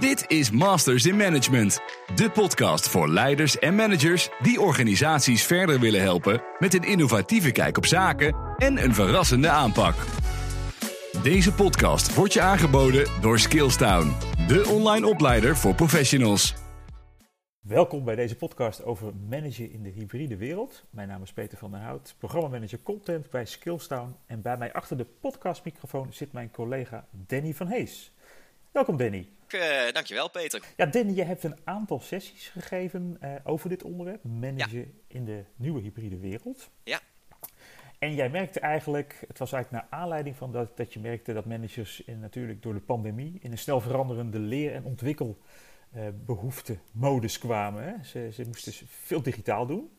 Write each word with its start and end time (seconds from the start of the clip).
Dit 0.00 0.24
is 0.30 0.50
Masters 0.50 1.06
in 1.06 1.16
Management, 1.16 1.80
de 2.14 2.30
podcast 2.30 2.88
voor 2.88 3.08
leiders 3.08 3.58
en 3.58 3.74
managers 3.74 4.28
die 4.42 4.60
organisaties 4.60 5.44
verder 5.44 5.80
willen 5.80 6.00
helpen 6.00 6.42
met 6.58 6.74
een 6.74 6.82
innovatieve 6.82 7.52
kijk 7.52 7.76
op 7.76 7.86
zaken 7.86 8.36
en 8.56 8.84
een 8.84 8.94
verrassende 8.94 9.48
aanpak. 9.48 9.94
Deze 11.22 11.54
podcast 11.54 12.14
wordt 12.14 12.32
je 12.32 12.40
aangeboden 12.40 13.06
door 13.20 13.38
Skillstown, 13.38 14.12
de 14.46 14.68
online 14.68 15.06
opleider 15.06 15.56
voor 15.56 15.74
professionals. 15.74 16.54
Welkom 17.60 18.04
bij 18.04 18.14
deze 18.14 18.36
podcast 18.36 18.84
over 18.84 19.12
managen 19.28 19.72
in 19.72 19.82
de 19.82 19.90
hybride 19.90 20.36
wereld. 20.36 20.84
Mijn 20.90 21.08
naam 21.08 21.22
is 21.22 21.32
Peter 21.32 21.58
van 21.58 21.70
der 21.70 21.80
Hout, 21.80 22.14
programmamanager 22.18 22.82
content 22.82 23.30
bij 23.30 23.44
Skillstown. 23.44 24.14
En 24.26 24.42
bij 24.42 24.56
mij 24.56 24.72
achter 24.72 24.96
de 24.96 25.06
podcastmicrofoon 25.20 26.12
zit 26.12 26.32
mijn 26.32 26.50
collega 26.50 27.06
Danny 27.10 27.54
van 27.54 27.66
Hees. 27.66 28.12
Welkom 28.70 28.96
Danny. 28.96 29.28
Uh, 29.54 29.92
dankjewel 29.92 30.30
Peter. 30.30 30.62
Ja, 30.76 30.86
Danny, 30.86 31.14
je 31.14 31.24
hebt 31.24 31.44
een 31.44 31.58
aantal 31.64 32.00
sessies 32.00 32.48
gegeven 32.48 33.18
uh, 33.22 33.34
over 33.44 33.68
dit 33.68 33.82
onderwerp, 33.82 34.24
managen 34.24 35.00
in 35.06 35.24
de 35.24 35.44
nieuwe 35.56 35.80
hybride 35.80 36.18
wereld. 36.18 36.70
Ja. 36.84 37.00
En 37.98 38.14
jij 38.14 38.30
merkte 38.30 38.60
eigenlijk, 38.60 39.24
het 39.28 39.38
was 39.38 39.52
eigenlijk 39.52 39.82
naar 39.82 40.00
aanleiding 40.00 40.36
van 40.36 40.52
dat, 40.52 40.76
dat 40.76 40.92
je 40.92 41.00
merkte 41.00 41.32
dat 41.32 41.44
managers 41.44 42.04
in, 42.04 42.20
natuurlijk 42.20 42.62
door 42.62 42.74
de 42.74 42.80
pandemie 42.80 43.38
in 43.40 43.52
een 43.52 43.58
snel 43.58 43.80
veranderende 43.80 44.38
leer- 44.38 44.74
en 44.74 44.84
ontwikkelbehoefte-modus 44.84 47.38
kwamen. 47.38 47.84
Hè? 47.84 48.04
Ze, 48.04 48.28
ze 48.32 48.44
moesten 48.46 48.72
veel 48.86 49.22
digitaal 49.22 49.66
doen. 49.66 49.90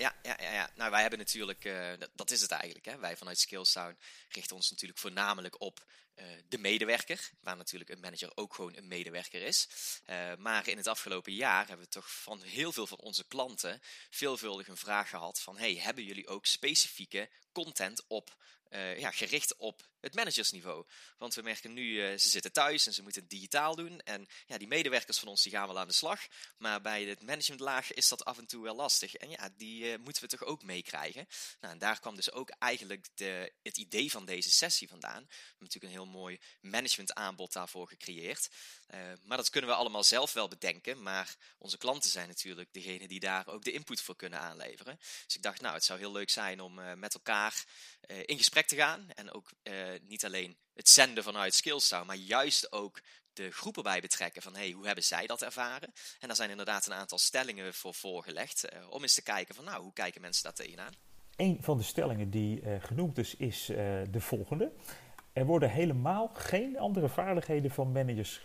Ja, 0.00 0.14
ja, 0.22 0.36
ja, 0.40 0.52
ja. 0.52 0.70
Nou, 0.74 0.90
wij 0.90 1.00
hebben 1.00 1.18
natuurlijk, 1.18 1.64
uh, 1.64 1.92
dat, 2.14 2.30
is 2.30 2.40
het 2.40 2.50
eigenlijk. 2.50 2.84
Hè? 2.84 2.98
Wij 2.98 3.16
vanuit 3.16 3.38
Skillsound 3.38 3.98
richten 4.28 4.56
ons 4.56 4.70
natuurlijk 4.70 5.00
voornamelijk 5.00 5.60
op 5.60 5.84
uh, 6.14 6.24
de 6.48 6.58
medewerker, 6.58 7.30
waar 7.40 7.56
natuurlijk 7.56 7.90
een 7.90 8.00
manager 8.00 8.32
ook 8.34 8.54
gewoon 8.54 8.76
een 8.76 8.88
medewerker 8.88 9.42
is. 9.42 9.68
Uh, 10.06 10.34
maar 10.36 10.68
in 10.68 10.76
het 10.76 10.86
afgelopen 10.86 11.34
jaar 11.34 11.66
hebben 11.66 11.86
we 11.86 11.92
toch 11.92 12.12
van 12.12 12.42
heel 12.42 12.72
veel 12.72 12.86
van 12.86 12.98
onze 12.98 13.26
klanten 13.26 13.80
veelvuldig 14.10 14.68
een 14.68 14.76
vraag 14.76 15.08
gehad 15.08 15.40
van, 15.40 15.58
hey, 15.58 15.74
hebben 15.74 16.04
jullie 16.04 16.28
ook 16.28 16.46
specifieke 16.46 17.30
content 17.52 18.04
op, 18.06 18.36
ja, 18.96 19.10
gericht 19.10 19.56
op 19.56 19.88
het 20.00 20.14
managersniveau. 20.14 20.86
Want 21.18 21.34
we 21.34 21.42
merken 21.42 21.72
nu, 21.72 21.82
uh, 21.82 22.18
ze 22.18 22.28
zitten 22.28 22.52
thuis 22.52 22.86
en 22.86 22.92
ze 22.92 23.02
moeten 23.02 23.22
het 23.22 23.30
digitaal 23.30 23.76
doen. 23.76 24.00
En 24.00 24.28
ja, 24.46 24.58
die 24.58 24.68
medewerkers 24.68 25.18
van 25.18 25.28
ons 25.28 25.42
die 25.42 25.52
gaan 25.52 25.66
wel 25.66 25.78
aan 25.78 25.88
de 25.88 25.94
slag. 25.94 26.20
Maar 26.56 26.80
bij 26.80 27.04
het 27.04 27.22
managementlaag 27.22 27.92
is 27.92 28.08
dat 28.08 28.24
af 28.24 28.38
en 28.38 28.46
toe 28.46 28.62
wel 28.62 28.74
lastig. 28.74 29.14
En 29.14 29.30
ja, 29.30 29.50
die 29.56 29.84
uh, 29.84 29.98
moeten 29.98 30.22
we 30.22 30.28
toch 30.28 30.44
ook 30.44 30.62
meekrijgen. 30.62 31.26
Nou, 31.60 31.72
en 31.72 31.78
daar 31.78 32.00
kwam 32.00 32.16
dus 32.16 32.32
ook 32.32 32.50
eigenlijk 32.50 33.08
de, 33.14 33.52
het 33.62 33.76
idee 33.76 34.10
van 34.10 34.24
deze 34.24 34.50
sessie 34.50 34.88
vandaan. 34.88 35.22
We 35.22 35.34
hebben 35.48 35.56
natuurlijk 35.58 35.94
een 35.94 36.00
heel 36.00 36.20
mooi 36.20 36.40
managementaanbod 36.60 37.52
daarvoor 37.52 37.88
gecreëerd. 37.88 38.50
Uh, 38.94 39.00
maar 39.22 39.36
dat 39.36 39.50
kunnen 39.50 39.70
we 39.70 39.76
allemaal 39.76 40.04
zelf 40.04 40.32
wel 40.32 40.48
bedenken. 40.48 41.02
Maar 41.02 41.36
onze 41.58 41.78
klanten 41.78 42.10
zijn 42.10 42.28
natuurlijk 42.28 42.72
degene 42.72 43.08
die 43.08 43.20
daar 43.20 43.46
ook 43.46 43.64
de 43.64 43.72
input 43.72 44.02
voor 44.02 44.16
kunnen 44.16 44.40
aanleveren. 44.40 44.96
Dus 45.24 45.36
ik 45.36 45.42
dacht, 45.42 45.60
nou, 45.60 45.74
het 45.74 45.84
zou 45.84 45.98
heel 45.98 46.12
leuk 46.12 46.30
zijn 46.30 46.60
om 46.60 46.98
met 46.98 47.14
elkaar 47.14 47.64
in 48.24 48.36
gesprek 48.38 48.66
te 48.66 48.76
gaan. 48.76 49.10
En 49.10 49.32
ook 49.32 49.50
niet 50.02 50.24
alleen 50.24 50.56
het 50.74 50.88
zenden 50.88 51.24
vanuit 51.24 51.54
Skillstown, 51.54 52.06
maar 52.06 52.16
juist 52.16 52.72
ook 52.72 53.00
de 53.32 53.50
groepen 53.50 53.82
bij 53.82 54.00
betrekken 54.00 54.42
van 54.42 54.56
hey, 54.56 54.70
hoe 54.70 54.86
hebben 54.86 55.04
zij 55.04 55.26
dat 55.26 55.42
ervaren? 55.42 55.92
En 56.20 56.26
daar 56.26 56.36
zijn 56.36 56.50
inderdaad 56.50 56.86
een 56.86 56.92
aantal 56.92 57.18
stellingen 57.18 57.74
voor 57.74 57.94
voorgelegd 57.94 58.72
uh, 58.72 58.90
om 58.90 59.02
eens 59.02 59.14
te 59.14 59.22
kijken 59.22 59.54
van 59.54 59.64
nou, 59.64 59.82
hoe 59.82 59.92
kijken 59.92 60.20
mensen 60.20 60.42
daar 60.42 60.52
tegenaan? 60.52 60.92
Een 61.36 61.58
van 61.60 61.76
de 61.78 61.84
stellingen 61.84 62.30
die 62.30 62.60
uh, 62.60 62.82
genoemd 62.82 63.18
is, 63.18 63.34
is 63.34 63.66
de 64.10 64.20
volgende. 64.20 64.72
Er 65.32 65.46
worden 65.46 65.70
helemaal 65.70 66.30
geen 66.34 66.78
andere 66.78 67.08
vaardigheden 67.08 67.70
van 67.70 67.92
managers 67.92 68.40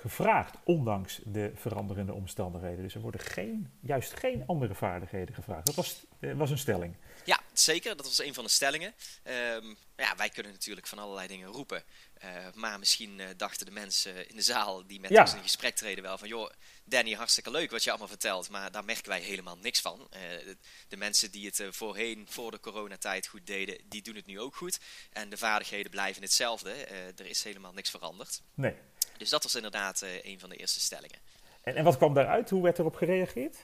gevraagd, 0.00 0.56
ondanks 0.64 1.20
de 1.24 1.52
veranderende 1.54 2.12
omstandigheden. 2.12 2.82
Dus 2.82 2.94
er 2.94 3.00
worden 3.00 3.20
geen, 3.20 3.70
juist 3.80 4.12
geen 4.12 4.42
andere 4.46 4.74
vaardigheden 4.74 5.34
gevraagd. 5.34 5.66
Dat 5.66 5.74
was, 5.74 6.06
was 6.34 6.50
een 6.50 6.58
stelling. 6.58 6.96
Ja, 7.24 7.40
zeker. 7.60 7.96
Dat 7.96 8.06
was 8.06 8.18
een 8.18 8.34
van 8.34 8.44
de 8.44 8.50
stellingen. 8.50 8.94
Um, 9.24 9.76
ja, 9.96 10.16
wij 10.16 10.28
kunnen 10.28 10.52
natuurlijk 10.52 10.86
van 10.86 10.98
allerlei 10.98 11.28
dingen 11.28 11.48
roepen. 11.48 11.84
Uh, 12.24 12.30
maar 12.54 12.78
misschien 12.78 13.18
uh, 13.18 13.26
dachten 13.36 13.66
de 13.66 13.72
mensen 13.72 14.28
in 14.28 14.36
de 14.36 14.42
zaal 14.42 14.86
die 14.86 15.00
met 15.00 15.10
ja. 15.10 15.20
ons 15.20 15.34
in 15.34 15.42
gesprek 15.42 15.76
treden 15.76 16.02
wel 16.02 16.18
van... 16.18 16.28
joh, 16.28 16.50
Danny, 16.84 17.12
hartstikke 17.12 17.50
leuk 17.50 17.70
wat 17.70 17.84
je 17.84 17.90
allemaal 17.90 18.08
vertelt, 18.08 18.48
maar 18.48 18.70
daar 18.70 18.84
merken 18.84 19.08
wij 19.08 19.20
helemaal 19.20 19.56
niks 19.56 19.80
van. 19.80 20.00
Uh, 20.00 20.20
de, 20.20 20.56
de, 20.88 20.96
mensen 20.96 21.30
die 21.30 21.46
het 21.46 21.62
voorheen, 21.70 22.26
voor 22.28 22.50
de 22.50 22.60
coronatijd 22.60 23.26
goed 23.26 23.46
deden, 23.46 23.78
die 23.84 24.02
doen 24.02 24.14
het 24.14 24.26
nu 24.26 24.40
ook 24.40 24.56
goed. 24.56 24.78
En 25.12 25.28
de 25.28 25.36
vaardigheden 25.36 25.90
blijven 25.90 26.22
hetzelfde. 26.22 26.72
er 27.16 27.26
is 27.26 27.44
helemaal 27.44 27.72
niks 27.72 27.90
veranderd. 27.90 28.42
Nee. 28.54 28.74
Dus 29.18 29.28
dat 29.28 29.42
was 29.42 29.54
inderdaad 29.54 30.02
een 30.22 30.40
van 30.40 30.48
de 30.48 30.56
eerste 30.56 30.80
stellingen. 30.80 31.18
En, 31.62 31.76
en 31.76 31.84
wat 31.84 31.96
kwam 31.96 32.14
daaruit? 32.14 32.50
Hoe 32.50 32.62
werd 32.62 32.78
erop 32.78 32.94
gereageerd? 32.94 33.56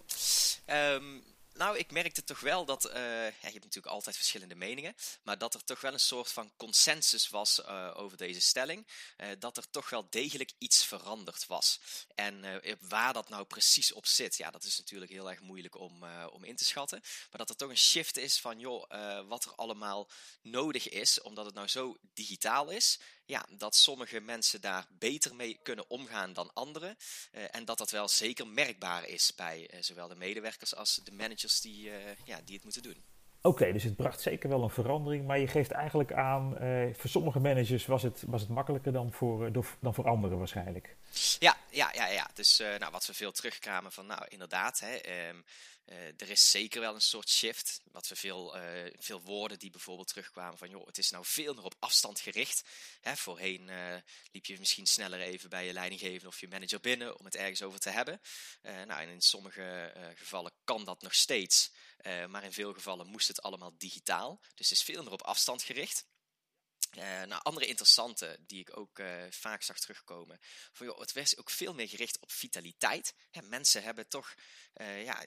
Um, 0.67 1.23
nou, 1.55 1.79
ik 1.79 1.91
merkte 1.91 2.25
toch 2.25 2.41
wel 2.41 2.65
dat, 2.65 2.87
uh, 2.87 2.95
ja, 2.95 3.27
je 3.27 3.53
hebt 3.53 3.65
natuurlijk 3.65 3.95
altijd 3.95 4.17
verschillende 4.17 4.55
meningen, 4.55 4.95
maar 5.23 5.39
dat 5.39 5.55
er 5.55 5.65
toch 5.65 5.81
wel 5.81 5.93
een 5.93 6.01
soort 6.01 6.33
van 6.33 6.53
consensus 6.57 7.29
was 7.29 7.59
uh, 7.59 7.91
over 7.95 8.17
deze 8.17 8.41
stelling, 8.41 8.87
uh, 9.17 9.29
dat 9.39 9.57
er 9.57 9.71
toch 9.71 9.91
wel 9.91 10.07
degelijk 10.11 10.53
iets 10.59 10.85
veranderd 10.85 11.47
was. 11.47 11.81
En 12.15 12.61
waar 12.81 13.13
dat 13.13 13.29
nou 13.29 13.45
precies 13.45 13.93
op 13.93 14.07
zit, 14.07 14.37
ja, 14.37 14.51
dat 14.51 14.65
is 14.65 14.79
natuurlijk 14.79 15.11
heel 15.13 15.31
erg 15.31 15.41
moeilijk 15.41 15.79
om, 15.79 16.05
om 16.31 16.45
in 16.45 16.57
te 16.57 16.65
schatten, 16.65 17.01
maar 17.01 17.39
dat 17.39 17.51
er 17.51 17.57
toch 17.57 17.71
een 17.71 17.77
shift 17.77 18.17
is 18.17 18.41
van, 18.41 18.59
joh, 18.59 19.27
wat 19.29 19.45
er 19.45 19.55
allemaal 19.55 20.11
nodig 20.43 20.89
is, 20.89 21.21
omdat 21.21 21.45
het 21.45 21.55
nou 21.55 21.69
zo 21.69 21.97
digitaal 22.15 22.71
is, 22.71 22.99
ja, 23.27 23.47
dat 23.51 23.77
sommige 23.77 24.21
mensen 24.21 24.61
daar 24.61 24.87
beter 24.99 25.35
mee 25.35 25.61
kunnen 25.63 25.91
omgaan 25.91 26.33
dan 26.33 26.51
anderen. 26.55 26.97
Uh, 27.33 27.43
en 27.51 27.65
dat 27.65 27.79
dat 27.79 27.91
wel 27.91 28.09
zeker 28.09 28.47
merkbaar 28.47 29.09
is 29.09 29.35
bij 29.35 29.71
uh, 29.75 29.83
zowel 29.83 30.09
de 30.09 30.15
medewerkers 30.15 30.75
als 30.77 31.01
de 31.05 31.13
managers 31.13 31.61
die, 31.61 31.87
uh, 31.87 31.95
ja, 32.25 32.41
die 32.45 32.55
het 32.55 32.65
moeten 32.65 32.83
doen. 32.83 33.05
Oké, 33.45 33.49
okay, 33.49 33.73
dus 33.73 33.83
het 33.83 33.97
bracht 33.97 34.21
zeker 34.21 34.49
wel 34.49 34.63
een 34.63 34.71
verandering, 34.71 35.27
maar 35.27 35.39
je 35.39 35.47
geeft 35.47 35.71
eigenlijk 35.71 36.13
aan, 36.13 36.57
voor 36.97 37.11
sommige 37.11 37.41
managers 37.41 37.87
was 37.87 38.03
het, 38.03 38.23
was 38.27 38.41
het 38.41 38.51
makkelijker 38.51 38.93
dan 38.93 39.13
voor, 39.13 39.53
dan 39.81 39.95
voor 39.95 40.09
anderen 40.09 40.39
waarschijnlijk. 40.39 40.97
Ja, 41.39 41.57
ja, 41.71 41.91
ja, 41.95 42.07
ja. 42.07 42.31
Dus 42.35 42.59
nou, 42.79 42.93
wat 42.93 43.07
we 43.07 43.15
veel 43.15 43.33
terugkwamen 43.33 43.93
van, 43.93 44.07
nou 44.07 44.25
inderdaad, 44.29 44.81
hè, 44.81 45.29
um, 45.29 45.45
uh, 45.87 45.97
er 45.97 46.31
is 46.31 46.51
zeker 46.51 46.81
wel 46.81 46.95
een 46.95 47.01
soort 47.01 47.29
shift. 47.29 47.81
Wat 47.85 48.09
we 48.09 48.17
veel, 48.17 48.57
uh, 48.57 48.63
veel 48.99 49.21
woorden 49.21 49.59
die 49.59 49.71
bijvoorbeeld 49.71 50.09
terugkwamen 50.09 50.59
van, 50.59 50.71
joh, 50.71 50.87
het 50.87 50.99
is 50.99 51.11
nou 51.11 51.25
veel 51.25 51.55
meer 51.55 51.65
op 51.65 51.75
afstand 51.79 52.21
gericht. 52.21 52.63
Hè, 53.01 53.17
voorheen 53.17 53.69
uh, 53.69 53.97
liep 54.33 54.47
je 54.47 54.59
misschien 54.59 54.87
sneller 54.87 55.21
even 55.21 55.49
bij 55.49 55.67
je 55.67 55.73
leidinggevende 55.73 56.29
of 56.29 56.41
je 56.41 56.49
manager 56.49 56.81
binnen 56.81 57.19
om 57.19 57.25
het 57.25 57.35
ergens 57.35 57.63
over 57.63 57.81
te 57.81 57.91
hebben. 57.91 58.21
nou, 58.63 59.01
en 59.01 59.09
in 59.09 59.21
sommige 59.21 59.93
gevallen 60.15 60.53
kan 60.65 60.85
dat 60.85 61.03
nog 61.03 61.15
steeds. 61.15 61.73
maar 62.29 62.45
in 62.45 62.53
veel 62.53 62.73
gevallen 62.73 63.07
moest 63.07 63.29
het 63.29 63.43
allemaal 63.43 63.75
digitaal. 63.79 64.41
Dus 64.41 64.69
het 64.69 64.79
is 64.79 64.85
veel 64.85 65.03
meer 65.03 65.13
op 65.13 65.23
afstand 65.23 65.63
gericht. 65.63 66.07
Uh, 66.97 67.03
nou, 67.03 67.43
andere 67.43 67.67
interessante 67.67 68.39
die 68.47 68.61
ik 68.61 68.77
ook 68.77 69.03
vaak 69.31 69.63
zag 69.63 69.79
terugkomen. 69.79 70.39
Van, 70.73 70.87
joh, 70.87 70.99
het 70.99 71.13
werd 71.13 71.39
ook 71.39 71.51
veel 71.51 71.75
meer 71.75 71.89
gericht 71.89 72.21
op 72.21 72.33
vitaliteit. 72.33 73.15
Hè, 73.31 73.43
mensen 73.43 73.83
hebben 73.83 74.09
toch, 74.09 74.35
ja, 74.75 75.27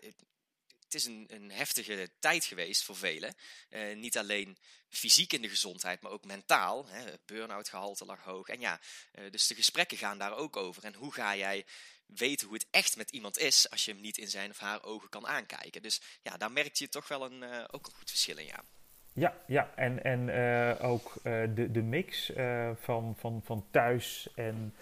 het 0.86 0.94
is 0.94 1.06
een, 1.06 1.26
een, 1.28 1.52
heftige 1.52 2.10
tijd 2.20 2.46
geweest 2.46 2.84
voor 2.84 2.96
velen. 2.96 3.36
Uh, 3.70 3.96
niet 3.96 4.18
alleen 4.18 4.58
fysiek 4.90 5.34
in 5.34 5.42
de 5.42 5.50
gezondheid, 5.50 6.02
maar 6.02 6.12
ook 6.12 6.26
mentaal. 6.26 6.88
Burn-out 7.26 7.70
gehalte 7.70 8.06
lag 8.06 8.24
hoog. 8.24 8.48
En 8.48 8.60
ja, 8.60 8.80
uh, 9.14 9.32
dus 9.32 9.48
de 9.48 9.56
gesprekken 9.56 9.98
gaan 9.98 10.18
daar 10.18 10.36
ook 10.36 10.56
over. 10.56 10.84
En 10.84 10.94
hoe 10.94 11.14
ga 11.14 11.36
jij 11.36 11.66
weten 12.06 12.48
hoe 12.48 12.56
het 12.56 12.68
echt 12.72 12.98
met 12.98 13.12
iemand 13.12 13.38
is 13.38 13.70
als 13.70 13.86
je 13.86 13.92
hem 13.92 14.02
niet 14.02 14.18
in 14.18 14.28
zijn 14.28 14.50
of 14.50 14.60
haar 14.60 14.84
ogen 14.84 15.10
kan 15.10 15.28
aankijken. 15.28 15.82
Dus 15.82 16.02
ja, 16.22 16.38
daar 16.38 16.52
merk 16.52 16.76
je 16.76 16.90
toch 16.90 17.08
wel 17.08 17.26
een, 17.26 17.42
uh, 17.42 17.64
ook 17.72 17.86
een 17.86 17.94
goed 17.94 18.10
verschil 18.10 18.38
in, 18.38 18.46
ja. 18.46 18.64
Ja, 19.14 19.44
ja. 19.48 19.72
en, 19.76 20.04
en 20.04 20.30
ook 20.80 21.14
de, 21.24 21.72
de 21.72 21.82
mix 21.82 22.32
van, 22.82 23.16
van, 23.18 23.42
van 23.44 23.68
thuis 23.72 24.28
en 24.36 24.76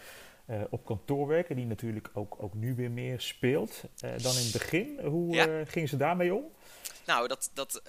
uh, 0.48 0.64
op 0.70 0.86
kantoor 0.86 1.28
werken, 1.28 1.56
die 1.56 1.66
natuurlijk 1.66 2.10
ook, 2.14 2.44
ook 2.44 2.54
nu 2.54 2.76
weer 2.76 2.92
meer 2.92 3.22
speelt 3.22 3.82
uh, 3.84 4.18
dan 4.18 4.36
in 4.36 4.44
het 4.44 4.52
begin. 4.52 5.00
Hoe 5.00 5.36
ja. 5.36 5.48
uh, 5.48 5.68
gingen 5.68 5.90
ze 5.90 5.98
daarmee 5.98 6.34
om? 6.34 6.52
Nou, 7.06 7.28
dat, 7.28 7.52
dat, 7.54 7.82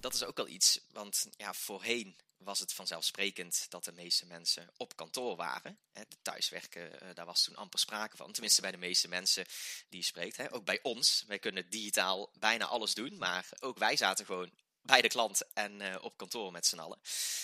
dat 0.00 0.14
is 0.14 0.24
ook 0.24 0.36
wel 0.36 0.48
iets. 0.48 0.80
Want 0.92 1.28
ja, 1.36 1.52
voorheen 1.52 2.16
was 2.36 2.60
het 2.60 2.72
vanzelfsprekend 2.72 3.66
dat 3.68 3.84
de 3.84 3.92
meeste 3.92 4.26
mensen 4.26 4.68
op 4.76 4.96
kantoor 4.96 5.36
waren. 5.36 5.78
Hè, 5.92 6.02
de 6.08 6.16
thuiswerken, 6.22 7.14
daar 7.14 7.26
was 7.26 7.42
toen 7.42 7.56
amper 7.56 7.78
sprake 7.78 8.16
van. 8.16 8.32
Tenminste 8.32 8.60
bij 8.60 8.70
de 8.70 8.76
meeste 8.76 9.08
mensen 9.08 9.44
die 9.88 9.98
je 9.98 10.04
spreekt. 10.04 10.36
Hè. 10.36 10.52
Ook 10.52 10.64
bij 10.64 10.78
ons. 10.82 11.24
Wij 11.26 11.38
kunnen 11.38 11.70
digitaal 11.70 12.30
bijna 12.38 12.64
alles 12.64 12.94
doen. 12.94 13.18
Maar 13.18 13.48
ook 13.60 13.78
wij 13.78 13.96
zaten 13.96 14.26
gewoon 14.26 14.50
bij 14.86 15.02
de 15.02 15.08
klant 15.08 15.42
en 15.54 15.80
uh, 15.80 15.94
op 16.00 16.16
kantoor 16.16 16.52
met 16.52 16.66
z'n 16.66 16.78
allen. 16.78 16.98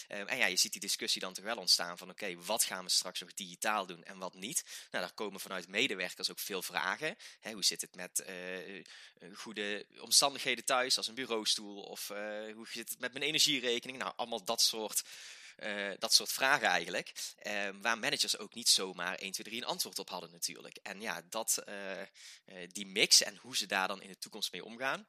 Uh, 0.09 0.31
en 0.31 0.37
ja, 0.37 0.47
je 0.47 0.56
ziet 0.56 0.73
die 0.73 0.81
discussie 0.81 1.21
dan 1.21 1.33
toch 1.33 1.44
wel 1.44 1.56
ontstaan 1.56 1.99
van 1.99 2.11
oké, 2.11 2.37
wat 2.37 2.65
gaan 2.65 2.85
we 2.85 2.91
straks 2.91 3.21
nog 3.21 3.35
digitaal 3.35 3.87
doen 3.87 4.05
en 4.05 4.19
wat 4.19 4.35
niet? 4.35 4.65
Nou, 4.91 5.05
daar 5.05 5.15
komen 5.15 5.41
vanuit 5.41 5.69
medewerkers 5.69 6.31
ook 6.31 6.39
veel 6.39 6.62
vragen. 6.62 7.17
Hè, 7.41 7.53
hoe 7.53 7.65
zit 7.65 7.81
het 7.81 7.94
met 7.94 8.25
uh, 8.29 8.85
goede 9.35 9.87
omstandigheden 10.00 10.65
thuis 10.65 10.97
als 10.97 11.06
een 11.06 11.15
bureaustoel? 11.15 11.83
Of 11.83 12.09
hoe 12.55 12.67
zit 12.71 12.89
het 12.89 12.99
met 12.99 13.12
mijn 13.12 13.25
energierekening? 13.25 13.99
Nou, 13.99 14.12
allemaal 14.17 14.44
dat 14.44 14.61
soort 14.61 15.03
dat 15.99 16.15
soort 16.15 16.33
vragen 16.33 16.69
eigenlijk. 16.69 17.12
waar 17.81 17.99
managers 17.99 18.39
ook 18.39 18.55
niet 18.55 18.69
zomaar 18.69 19.15
1, 19.15 19.33
2, 19.33 19.47
3 19.47 19.61
een 19.61 19.67
antwoord 19.67 19.99
op 19.99 20.09
hadden 20.09 20.31
natuurlijk. 20.31 20.77
En 20.77 21.00
ja, 21.00 21.23
dat, 21.29 21.65
die 22.67 22.87
mix 22.87 23.23
en 23.23 23.37
hoe 23.37 23.56
ze 23.56 23.67
daar 23.67 23.89
dan 23.89 24.03
in 24.03 24.09
de 24.09 24.19
toekomst 24.19 24.53
mee 24.53 24.65
omgaan, 24.65 25.06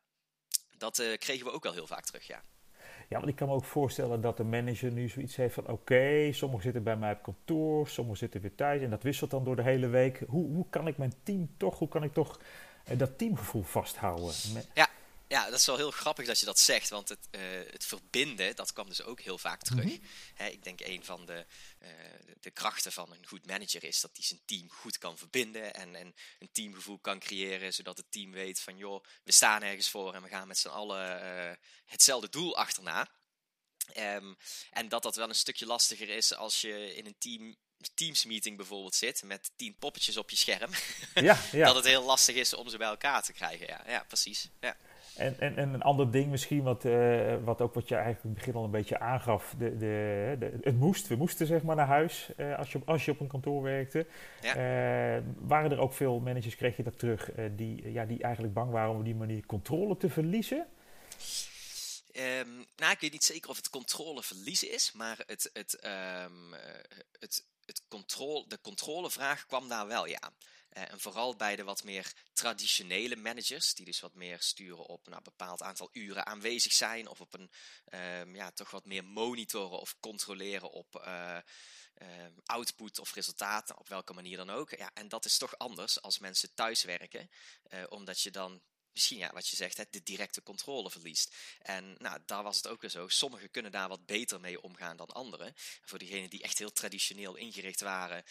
dat 0.77 1.17
kregen 1.17 1.45
we 1.45 1.51
ook 1.51 1.63
wel 1.63 1.73
heel 1.73 1.87
vaak 1.87 2.05
terug, 2.05 2.27
ja. 2.27 2.41
Ja, 3.09 3.17
want 3.17 3.31
ik 3.31 3.35
kan 3.35 3.47
me 3.47 3.53
ook 3.53 3.65
voorstellen 3.65 4.21
dat 4.21 4.37
de 4.37 4.43
manager 4.43 4.91
nu 4.91 5.07
zoiets 5.07 5.35
heeft 5.35 5.53
van... 5.53 5.67
oké, 5.67 6.31
sommigen 6.31 6.63
zitten 6.63 6.83
bij 6.83 6.97
mij 6.97 7.11
op 7.11 7.23
kantoor, 7.23 7.87
sommigen 7.87 8.17
zitten 8.17 8.41
weer 8.41 8.55
thuis... 8.55 8.81
en 8.81 8.89
dat 8.89 9.03
wisselt 9.03 9.31
dan 9.31 9.43
door 9.43 9.55
de 9.55 9.63
hele 9.63 9.87
week. 9.87 10.23
Hoe, 10.27 10.53
hoe 10.53 10.65
kan 10.69 10.87
ik 10.87 10.97
mijn 10.97 11.13
team 11.23 11.49
toch, 11.57 11.79
hoe 11.79 11.87
kan 11.87 12.03
ik 12.03 12.13
toch 12.13 12.39
uh, 12.91 12.97
dat 12.97 13.17
teamgevoel 13.17 13.63
vasthouden? 13.63 14.33
Ja, 14.73 14.87
ja, 15.33 15.49
dat 15.49 15.59
is 15.59 15.65
wel 15.65 15.75
heel 15.75 15.91
grappig 15.91 16.25
dat 16.25 16.39
je 16.39 16.45
dat 16.45 16.59
zegt, 16.59 16.89
want 16.89 17.09
het, 17.09 17.27
uh, 17.31 17.41
het 17.71 17.85
verbinden, 17.85 18.55
dat 18.55 18.73
kwam 18.73 18.89
dus 18.89 19.01
ook 19.01 19.21
heel 19.21 19.37
vaak 19.37 19.61
terug. 19.61 19.83
Mm 19.83 20.01
ik 20.37 20.63
denk 20.63 20.79
een 20.79 21.05
van 21.05 21.25
de, 21.25 21.45
uh, 21.81 21.89
de, 22.39 22.51
krachten 22.51 22.91
van 22.91 23.11
een 23.11 23.27
goed 23.27 23.45
manager 23.45 23.83
is 23.83 24.01
dat 24.01 24.11
hij 24.13 24.25
zijn 24.25 24.41
team 24.45 24.69
goed 24.69 24.97
kan 24.97 25.17
verbinden 25.17 25.73
en, 25.73 25.95
en 25.95 26.15
een 26.39 26.51
teamgevoel 26.51 26.99
kan 26.99 27.19
creëren, 27.19 27.73
zodat 27.73 27.97
het 27.97 28.05
team 28.11 28.31
weet 28.31 28.59
van 28.59 28.77
joh, 28.77 29.03
we 29.23 29.31
staan 29.31 29.61
ergens 29.61 29.89
voor 29.89 30.13
en 30.13 30.21
we 30.21 30.29
gaan 30.29 30.47
met 30.47 30.57
z'n 30.57 30.67
allen 30.67 31.23
uh, 31.23 31.55
hetzelfde 31.85 32.29
doel 32.29 32.57
achterna. 32.57 33.09
Um, 33.97 34.37
en 34.71 34.89
dat 34.89 35.03
dat 35.03 35.15
wel 35.15 35.29
een 35.29 35.35
stukje 35.35 35.65
lastiger 35.65 36.09
is 36.09 36.33
als 36.33 36.61
je 36.61 36.95
in 36.95 37.05
een 37.05 37.17
team 37.17 37.57
Teams 37.93 38.25
meeting 38.25 38.57
bijvoorbeeld 38.57 38.95
zit 38.95 39.23
met 39.23 39.51
tien 39.55 39.75
poppetjes 39.77 40.17
op 40.17 40.29
je 40.29 40.35
scherm. 40.35 40.71
Ja, 41.13 41.41
ja. 41.51 41.65
dat 41.65 41.75
het 41.75 41.85
heel 41.85 42.03
lastig 42.03 42.35
is 42.35 42.53
om 42.53 42.69
ze 42.69 42.77
bij 42.77 42.87
elkaar 42.87 43.23
te 43.23 43.33
krijgen. 43.33 43.67
Ja, 43.67 43.83
ja 43.87 44.03
precies. 44.07 44.49
Ja. 44.59 44.77
En, 45.15 45.39
en, 45.39 45.57
en, 45.57 45.73
een 45.73 45.81
ander 45.81 46.11
ding 46.11 46.31
misschien, 46.31 46.63
wat, 46.63 46.85
uh, 46.85 47.35
wat 47.43 47.61
ook 47.61 47.73
wat 47.73 47.87
je 47.87 47.95
eigenlijk 47.95 48.23
in 48.23 48.29
het 48.29 48.39
begin 48.39 48.55
al 48.55 48.63
een 48.63 48.71
beetje 48.71 48.99
aangaf. 48.99 49.55
De, 49.57 49.77
de, 49.77 50.35
de 50.39 50.59
het 50.61 50.79
moest, 50.79 51.07
we 51.07 51.15
moesten 51.15 51.47
zeg 51.47 51.61
maar 51.63 51.75
naar 51.75 51.87
huis 51.87 52.29
uh, 52.37 52.57
als, 52.57 52.71
je, 52.71 52.79
als 52.85 53.05
je 53.05 53.11
op 53.11 53.19
een 53.19 53.27
kantoor 53.27 53.61
werkte. 53.61 54.07
Ja. 54.41 54.55
Uh, 55.17 55.23
waren 55.39 55.71
er 55.71 55.79
ook 55.79 55.93
veel 55.93 56.19
managers, 56.19 56.55
kreeg 56.55 56.77
je 56.77 56.83
dat 56.83 56.99
terug, 56.99 57.29
die, 57.55 57.91
ja, 57.91 58.05
die 58.05 58.23
eigenlijk 58.23 58.53
bang 58.53 58.71
waren 58.71 58.91
om 58.91 58.97
op 58.97 59.05
die 59.05 59.15
manier 59.15 59.45
controle 59.45 59.97
te 59.97 60.09
verliezen? 60.09 60.67
Um, 62.15 62.65
nou, 62.75 62.91
ik 62.91 62.99
weet 62.99 63.11
niet 63.11 63.23
zeker 63.23 63.49
of 63.49 63.55
het 63.55 63.69
controle 63.69 64.23
verliezen 64.23 64.71
is, 64.71 64.91
maar 64.91 65.23
het, 65.25 65.49
het, 65.53 65.85
um, 66.25 66.53
het, 67.19 67.45
het 67.65 67.81
controle, 67.87 68.45
de 68.47 68.59
controlevraag 68.61 69.45
kwam 69.45 69.67
daar 69.67 69.87
wel, 69.87 70.07
ja. 70.07 70.31
Uh, 70.77 70.91
en 70.91 70.99
vooral 70.99 71.35
bij 71.35 71.55
de 71.55 71.63
wat 71.63 71.83
meer 71.83 72.13
traditionele 72.33 73.15
managers, 73.15 73.73
die 73.73 73.85
dus 73.85 73.99
wat 73.99 74.13
meer 74.13 74.41
sturen 74.41 74.85
op 74.85 75.05
nou, 75.05 75.17
een 75.17 75.23
bepaald 75.23 75.61
aantal 75.61 75.89
uren 75.91 76.25
aanwezig 76.25 76.73
zijn, 76.73 77.07
of 77.07 77.21
op 77.21 77.33
een 77.33 77.51
um, 78.19 78.35
ja, 78.35 78.51
toch 78.51 78.71
wat 78.71 78.85
meer 78.85 79.05
monitoren 79.05 79.79
of 79.79 79.95
controleren 79.99 80.71
op 80.71 81.03
uh, 81.05 81.37
um, 82.01 82.35
output 82.45 82.99
of 82.99 83.13
resultaten, 83.13 83.77
op 83.77 83.89
welke 83.89 84.13
manier 84.13 84.37
dan 84.37 84.49
ook. 84.49 84.69
Ja, 84.69 84.91
en 84.93 85.09
dat 85.09 85.25
is 85.25 85.37
toch 85.37 85.57
anders 85.57 86.01
als 86.01 86.19
mensen 86.19 86.53
thuiswerken, 86.53 87.29
uh, 87.73 87.83
omdat 87.89 88.21
je 88.21 88.31
dan 88.31 88.61
misschien 88.91 89.17
ja, 89.17 89.31
wat 89.33 89.47
je 89.47 89.55
zegt, 89.55 89.93
de 89.93 90.03
directe 90.03 90.43
controle 90.43 90.91
verliest. 90.91 91.35
En 91.59 91.95
nou, 91.97 92.19
daar 92.25 92.43
was 92.43 92.57
het 92.57 92.67
ook 92.67 92.81
weer 92.81 92.89
zo. 92.89 93.07
Sommigen 93.07 93.51
kunnen 93.51 93.71
daar 93.71 93.87
wat 93.87 94.05
beter 94.05 94.39
mee 94.39 94.61
omgaan 94.61 94.97
dan 94.97 95.07
anderen. 95.07 95.53
voor 95.81 95.99
diegenen 95.99 96.29
die 96.29 96.41
echt 96.41 96.57
heel 96.57 96.71
traditioneel 96.71 97.35
ingericht 97.35 97.81
waren 97.81 98.23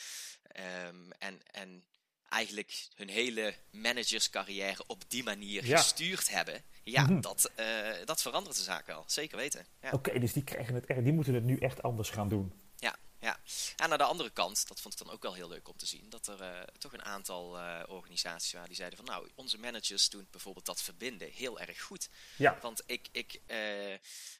um, 0.86 1.12
en, 1.12 1.42
en 1.42 1.84
eigenlijk 2.32 2.88
hun 2.94 3.08
hele 3.08 3.54
managerscarrière 3.70 4.84
op 4.86 5.04
die 5.08 5.22
manier 5.22 5.62
gestuurd 5.62 6.30
hebben. 6.30 6.62
Ja, 6.82 7.02
mhm. 7.02 7.20
dat, 7.20 7.50
uh, 7.56 7.66
dat 8.04 8.22
verandert 8.22 8.56
de 8.56 8.62
zaak 8.62 8.86
wel. 8.86 9.04
Zeker 9.06 9.36
weten. 9.36 9.66
Ja. 9.82 9.90
Oké, 9.90 10.18
dus 10.18 10.32
die, 10.32 10.44
krijgen 10.44 10.74
het 10.74 10.86
echt, 10.86 11.04
die 11.04 11.12
moeten 11.12 11.34
het 11.34 11.44
nu 11.44 11.58
echt 11.58 11.82
anders 11.82 12.10
gaan 12.10 12.28
doen. 12.28 12.52
Ja, 12.76 12.96
ja. 13.18 13.38
En 13.76 13.92
aan 13.92 13.98
de 13.98 14.04
andere 14.04 14.30
kant, 14.30 14.68
dat 14.68 14.80
vond 14.80 14.94
ik 14.94 15.06
dan 15.06 15.14
ook 15.14 15.22
wel 15.22 15.34
heel 15.34 15.48
leuk 15.48 15.68
om 15.68 15.76
te 15.76 15.86
zien, 15.86 16.06
dat 16.08 16.26
er 16.26 16.40
uh, 16.40 16.62
toch 16.78 16.92
een 16.92 17.04
aantal 17.04 17.58
uh, 17.58 17.82
organisaties 17.86 18.52
waren 18.52 18.68
die 18.68 18.76
zeiden 18.76 18.98
van 18.98 19.06
nou, 19.06 19.28
onze 19.34 19.58
managers 19.58 20.08
doen 20.08 20.26
bijvoorbeeld 20.30 20.66
dat 20.66 20.82
verbinden 20.82 21.28
heel 21.30 21.60
erg 21.60 21.82
goed. 21.82 22.08
Ja. 22.36 22.58
Want 22.60 22.82
ik, 22.86 23.08
ik, 23.12 23.40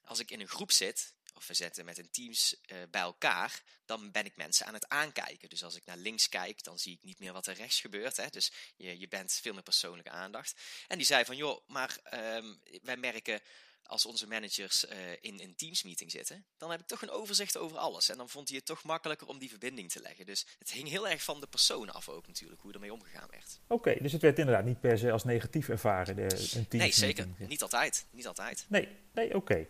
als 0.05 0.19
ik 0.19 0.31
in 0.31 0.41
een 0.41 0.49
groep 0.49 0.73
zit, 0.73 1.15
of 1.35 1.47
we 1.47 1.55
zetten 1.55 1.85
met 1.85 1.99
een 1.99 2.11
teams 2.11 2.57
uh, 2.67 2.79
bij 2.91 3.01
elkaar, 3.01 3.63
dan 3.85 4.11
ben 4.11 4.25
ik 4.25 4.37
mensen 4.37 4.67
aan 4.67 4.75
het 4.75 4.89
aankijken. 4.89 5.49
Dus 5.49 5.65
als 5.65 5.77
ik 5.77 5.85
naar 5.85 5.97
links 5.97 6.29
kijk, 6.29 6.63
dan 6.63 6.79
zie 6.79 6.93
ik 6.93 7.03
niet 7.03 7.19
meer 7.19 7.33
wat 7.33 7.47
er 7.47 7.55
rechts 7.55 7.81
gebeurt. 7.81 8.17
Hè? 8.17 8.27
Dus 8.31 8.53
je, 8.77 8.99
je 8.99 9.09
bent 9.09 9.33
veel 9.33 9.53
meer 9.53 9.63
persoonlijke 9.63 10.11
aandacht. 10.11 10.61
En 10.89 10.97
die 10.97 11.07
zei 11.07 11.25
van, 11.25 11.37
joh, 11.37 11.69
maar 11.69 11.99
um, 12.15 12.61
wij 12.83 12.97
merken 12.97 13.41
als 13.83 14.07
onze 14.07 14.27
managers 14.27 14.85
uh, 14.85 14.93
in 15.21 15.41
een 15.41 15.55
teamsmeeting 15.57 16.11
zitten, 16.11 16.45
dan 16.57 16.71
heb 16.71 16.81
ik 16.81 16.87
toch 16.87 17.03
een 17.03 17.11
overzicht 17.11 17.57
over 17.57 17.79
alles. 17.79 18.09
En 18.09 18.17
dan 18.17 18.29
vond 18.29 18.49
hij 18.49 18.57
het 18.57 18.67
toch 18.67 18.83
makkelijker 18.83 19.27
om 19.27 19.39
die 19.39 19.49
verbinding 19.49 19.91
te 19.91 20.01
leggen. 20.01 20.27
Dus 20.27 20.47
het 20.59 20.71
hing 20.71 20.89
heel 20.89 21.09
erg 21.09 21.23
van 21.23 21.41
de 21.41 21.47
persoon 21.47 21.91
af 21.91 22.09
ook 22.09 22.27
natuurlijk, 22.27 22.61
hoe 22.61 22.73
ermee 22.73 22.93
omgegaan 22.93 23.29
werd. 23.31 23.61
Oké, 23.67 23.97
dus 24.01 24.13
het 24.13 24.23
werd 24.23 24.39
inderdaad 24.39 24.65
niet 24.65 24.81
per 24.81 24.99
se 24.99 25.11
als 25.11 25.25
negatief 25.25 25.69
ervaren, 25.69 26.17
de, 26.17 26.23
een 26.23 26.29
teamsmeeting. 26.29 26.79
Nee, 26.81 26.93
zeker. 26.93 27.29
Niet 27.49 27.63
altijd. 27.63 28.07
Niet 28.11 28.27
altijd. 28.27 28.65
Nee, 28.69 28.89
nee 29.13 29.27
oké. 29.27 29.37
Okay. 29.37 29.69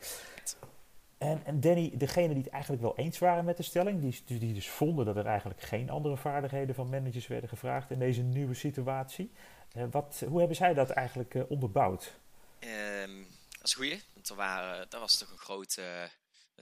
En, 1.23 1.45
en, 1.45 1.61
Danny, 1.61 1.91
degene 1.95 2.35
die 2.35 2.43
het 2.43 2.53
eigenlijk 2.53 2.83
wel 2.83 2.97
eens 2.97 3.19
waren 3.19 3.45
met 3.45 3.57
de 3.57 3.63
stelling, 3.63 4.01
die, 4.01 4.39
die 4.39 4.55
dus 4.55 4.69
vonden 4.69 5.05
dat 5.05 5.17
er 5.17 5.27
eigenlijk 5.27 5.61
geen 5.61 5.91
andere 5.91 6.17
vaardigheden 6.17 6.75
van 6.75 6.89
managers 6.89 7.27
werden 7.27 7.49
gevraagd 7.49 7.91
in 7.91 7.99
deze 7.99 8.23
nieuwe 8.23 8.55
situatie. 8.55 9.33
Uh, 9.77 9.85
wat, 9.91 10.23
hoe 10.29 10.39
hebben 10.39 10.57
zij 10.57 10.75
dat 10.75 10.91
eigenlijk 10.91 11.35
uh, 11.35 11.43
onderbouwd? 11.49 12.15
Um, 12.61 13.27
dat 13.49 13.67
is 13.67 13.75
goed. 13.75 14.05
Want 14.15 14.29
er, 14.29 14.37
waren, 14.37 14.91
er 14.91 14.99
was 14.99 15.19
toch 15.19 15.31
een 15.31 15.39
grote, 15.39 16.11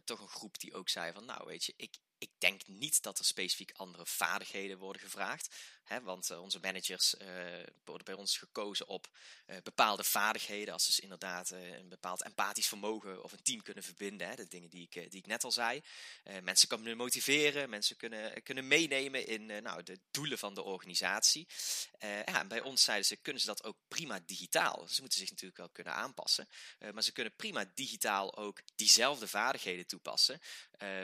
toch 0.05 0.21
een 0.21 0.29
groep 0.29 0.59
die 0.59 0.75
ook 0.75 0.89
zei 0.89 1.13
van, 1.13 1.25
nou 1.25 1.47
weet 1.47 1.65
je, 1.65 1.73
ik, 1.77 1.97
ik 2.19 2.31
denk 2.39 2.61
niet 2.67 3.03
dat 3.03 3.19
er 3.19 3.25
specifiek 3.25 3.73
andere 3.77 4.07
vaardigheden 4.07 4.79
worden 4.79 5.03
gevraagd. 5.03 5.57
Hè, 5.91 6.03
want 6.03 6.31
uh, 6.31 6.43
onze 6.43 6.59
managers 6.61 7.15
uh, 7.15 7.27
worden 7.85 8.05
bij 8.05 8.15
ons 8.15 8.39
gekozen 8.39 8.89
op 8.89 9.09
uh, 9.47 9.57
bepaalde 9.63 10.05
vaardigheden. 10.05 10.73
Als 10.73 10.95
ze 10.95 11.03
inderdaad 11.03 11.51
een 11.51 11.89
bepaald 11.89 12.23
empathisch 12.23 12.67
vermogen 12.67 13.23
of 13.23 13.33
een 13.33 13.43
team 13.43 13.63
kunnen 13.63 13.85
verbinden. 13.85 14.29
Hè, 14.29 14.35
de 14.35 14.49
dingen 14.49 14.71
die 14.71 14.89
ik, 14.91 15.11
die 15.11 15.21
ik 15.21 15.27
net 15.27 15.45
al 15.45 15.53
zei. 15.53 15.83
mensen 16.43 16.69
kunnen 16.69 16.97
motiveren, 16.97 17.71
mensen 17.71 17.97
kunnen, 17.97 18.43
kunnen 18.43 18.69
meenemen 18.69 19.27
in 19.27 19.47
nou, 19.47 19.83
de 19.83 19.99
doelen 20.11 20.39
van 20.39 20.55
de 20.55 20.63
organisatie. 20.63 21.49
ja, 21.99 22.25
en 22.25 22.49
bij 22.49 22.61
ons 22.61 22.85
zeiden 22.85 23.07
ze, 23.07 23.17
kunnen 23.17 23.41
ze 23.41 23.49
dat 23.49 23.65
ook 23.65 23.77
prima 23.89 24.21
digitaal. 24.27 24.87
Ze 24.89 25.01
moeten 25.01 25.19
zich 25.19 25.31
natuurlijk 25.31 25.59
wel 25.59 25.69
kunnen 25.69 25.95
aanpassen. 25.95 26.49
maar 26.93 27.03
ze 27.03 27.13
kunnen 27.13 27.37
prima 27.37 27.65
digitaal 27.75 28.37
ook 28.37 28.61
diezelfde 28.75 29.29
vaardigheden 29.29 29.87
toepassen. 29.87 30.41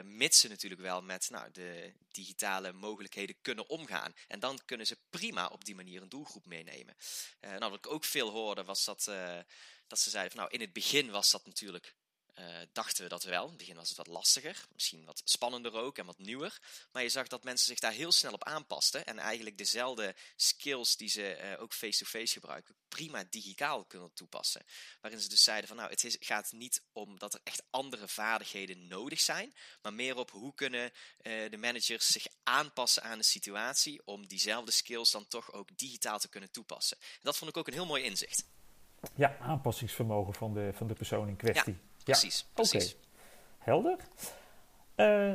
mits 0.03 0.39
ze 0.39 0.47
natuurlijk 0.47 0.81
wel 0.81 1.01
met 1.01 1.29
nou, 1.29 1.51
de 1.51 1.93
digitale 2.11 2.71
mogelijkheden 2.71 3.35
kunnen 3.41 3.69
omgaan. 3.69 4.13
En 4.27 4.39
dan 4.39 4.59
kunnen 4.65 4.76
ze 4.85 4.99
prima 5.09 5.47
op 5.47 5.65
die 5.65 5.75
manier 5.75 6.01
een 6.01 6.09
doelgroep 6.09 6.45
meenemen. 6.45 6.95
Uh, 7.41 7.49
nou, 7.49 7.71
wat 7.71 7.85
ik 7.85 7.91
ook 7.91 8.03
veel 8.03 8.29
hoorde 8.29 8.63
was 8.63 8.85
dat, 8.85 9.05
uh, 9.09 9.39
dat 9.87 9.99
ze 9.99 10.09
zeiden 10.09 10.31
van 10.31 10.41
nou, 10.41 10.53
in 10.53 10.61
het 10.61 10.73
begin 10.73 11.11
was 11.11 11.31
dat 11.31 11.45
natuurlijk 11.45 11.95
uh, 12.39 12.45
dachten 12.71 13.03
we 13.03 13.09
dat 13.09 13.23
wel. 13.23 13.43
In 13.43 13.49
het 13.49 13.57
begin 13.57 13.75
was 13.75 13.87
het 13.87 13.97
wat 13.97 14.07
lastiger, 14.07 14.65
misschien 14.73 15.05
wat 15.05 15.21
spannender 15.25 15.73
ook 15.73 15.97
en 15.97 16.05
wat 16.05 16.17
nieuwer. 16.17 16.59
Maar 16.91 17.03
je 17.03 17.09
zag 17.09 17.27
dat 17.27 17.43
mensen 17.43 17.67
zich 17.67 17.79
daar 17.79 17.91
heel 17.91 18.11
snel 18.11 18.33
op 18.33 18.43
aanpasten 18.43 19.05
en 19.05 19.19
eigenlijk 19.19 19.57
dezelfde 19.57 20.15
skills 20.35 20.97
die 20.97 21.09
ze 21.09 21.39
uh, 21.41 21.61
ook 21.61 21.73
face-to-face 21.73 22.17
-face 22.17 22.33
gebruiken, 22.33 22.75
prima 22.87 23.23
digitaal 23.29 23.85
kunnen 23.85 24.13
toepassen. 24.13 24.65
Waarin 25.01 25.19
ze 25.19 25.29
dus 25.29 25.43
zeiden 25.43 25.67
van 25.67 25.77
nou, 25.77 25.89
het 25.89 26.03
is, 26.03 26.17
gaat 26.19 26.51
niet 26.51 26.83
om 26.91 27.19
dat 27.19 27.33
er 27.33 27.39
echt 27.43 27.63
andere 27.69 28.07
vaardigheden 28.07 28.87
nodig 28.87 29.19
zijn, 29.19 29.53
maar 29.81 29.93
meer 29.93 30.17
op 30.17 30.31
hoe 30.31 30.53
kunnen 30.53 30.91
uh, 31.21 31.49
de 31.49 31.57
managers 31.57 32.07
zich 32.07 32.27
aanpassen 32.43 33.03
aan 33.03 33.17
de 33.17 33.23
situatie 33.23 34.01
om 34.05 34.27
diezelfde 34.27 34.71
skills 34.71 35.11
dan 35.11 35.27
toch 35.27 35.51
ook 35.53 35.77
digitaal 35.77 36.19
te 36.19 36.29
kunnen 36.29 36.51
toepassen. 36.51 36.97
En 37.01 37.19
dat 37.21 37.37
vond 37.37 37.51
ik 37.51 37.57
ook 37.57 37.67
een 37.67 37.73
heel 37.73 37.85
mooi 37.85 38.03
inzicht. 38.03 38.45
Ja, 39.15 39.37
aanpassingsvermogen 39.37 40.33
van 40.33 40.53
de, 40.53 40.71
van 40.73 40.87
de 40.87 40.93
persoon 40.93 41.27
in 41.27 41.35
kwestie. 41.35 41.73
Ja. 41.73 41.96
Precies, 42.11 42.39
ja. 42.39 42.45
precies. 42.53 42.93
Okay. 42.93 43.05
Helder. 43.57 43.97
Uh, 44.95 45.33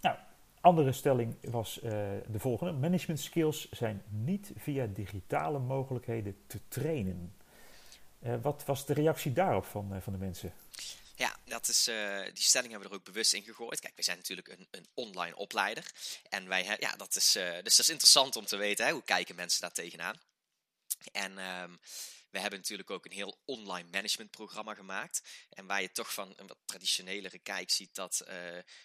nou, 0.00 0.18
andere 0.60 0.92
stelling 0.92 1.36
was 1.40 1.76
uh, 1.76 1.90
de 2.26 2.38
volgende. 2.38 2.72
Management 2.72 3.20
skills 3.20 3.70
zijn 3.70 4.02
niet 4.08 4.50
via 4.56 4.86
digitale 4.86 5.58
mogelijkheden 5.58 6.36
te 6.46 6.60
trainen. 6.68 7.36
Uh, 8.22 8.34
wat 8.42 8.64
was 8.64 8.86
de 8.86 8.92
reactie 8.92 9.32
daarop 9.32 9.64
van, 9.64 10.02
van 10.02 10.12
de 10.12 10.18
mensen? 10.18 10.52
Ja, 11.14 11.36
dat 11.44 11.68
is, 11.68 11.84
die 12.32 12.42
stelling 12.42 12.70
hebben 12.70 12.88
we 12.88 12.94
er 12.94 13.00
ook 13.00 13.12
bewust 13.12 13.32
in 13.34 13.42
gegooid. 13.42 13.80
Kijk, 13.80 13.96
we 13.96 14.02
zijn 14.02 14.16
natuurlijk 14.16 14.48
een, 14.48 14.66
een 14.70 14.86
online 14.94 15.36
opleider. 15.36 15.92
En 16.28 16.48
wij, 16.48 16.76
ja, 16.78 16.96
dat 16.96 17.16
is, 17.16 17.32
dus 17.32 17.76
dat 17.76 17.78
is 17.78 17.88
interessant 17.88 18.36
om 18.36 18.46
te 18.46 18.56
weten. 18.56 18.86
Hè, 18.86 18.92
hoe 18.92 19.02
kijken 19.02 19.34
mensen 19.34 19.60
daar 19.60 19.72
tegenaan? 19.72 20.20
En 21.12 21.38
um, 21.38 21.78
we 22.36 22.42
hebben 22.42 22.60
natuurlijk 22.60 22.90
ook 22.90 23.04
een 23.04 23.12
heel 23.12 23.38
online 23.44 23.88
managementprogramma 23.90 24.74
gemaakt. 24.74 25.22
En 25.50 25.66
waar 25.66 25.82
je 25.82 25.92
toch 25.92 26.14
van 26.14 26.32
een 26.36 26.46
wat 26.46 26.58
traditionelere 26.64 27.38
kijk 27.38 27.70
ziet 27.70 27.94
dat 27.94 28.24
uh, 28.28 28.34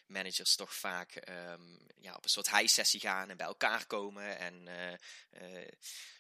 managers 0.08 0.56
toch 0.56 0.76
vaak 0.76 1.16
um, 1.30 1.88
ja, 2.00 2.16
op 2.16 2.24
een 2.24 2.30
soort 2.30 2.52
high-sessie 2.52 3.00
gaan 3.00 3.30
en 3.30 3.38
bij 3.38 3.46
elkaar 3.46 3.86
komen. 3.86 4.38
En 4.38 4.68
uh, 4.68 4.92
uh, 5.42 5.68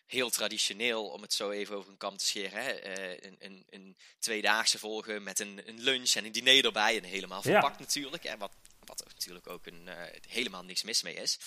heel 0.05 0.29
traditioneel, 0.29 1.07
om 1.07 1.21
het 1.21 1.33
zo 1.33 1.51
even 1.51 1.75
over 1.75 1.91
een 1.91 1.97
kam 1.97 2.17
te 2.17 2.25
scheren, 2.25 2.63
hè, 2.63 3.25
een, 3.25 3.35
een, 3.39 3.65
een 3.69 3.97
tweedaagse 4.19 4.79
volgen 4.79 5.23
met 5.23 5.39
een, 5.39 5.61
een 5.67 5.79
lunch 5.79 6.13
en 6.13 6.25
een 6.25 6.31
diner 6.31 6.65
erbij. 6.65 6.97
En 6.97 7.03
helemaal 7.03 7.41
verpakt 7.41 7.77
ja. 7.77 7.83
natuurlijk. 7.83 8.23
Hè, 8.23 8.37
wat 8.37 8.51
wat 8.81 8.99
er 8.99 9.07
natuurlijk 9.13 9.47
ook 9.47 9.65
een, 9.65 9.89
helemaal 10.27 10.63
niks 10.63 10.83
mis 10.83 11.01
mee 11.01 11.15
is. 11.15 11.39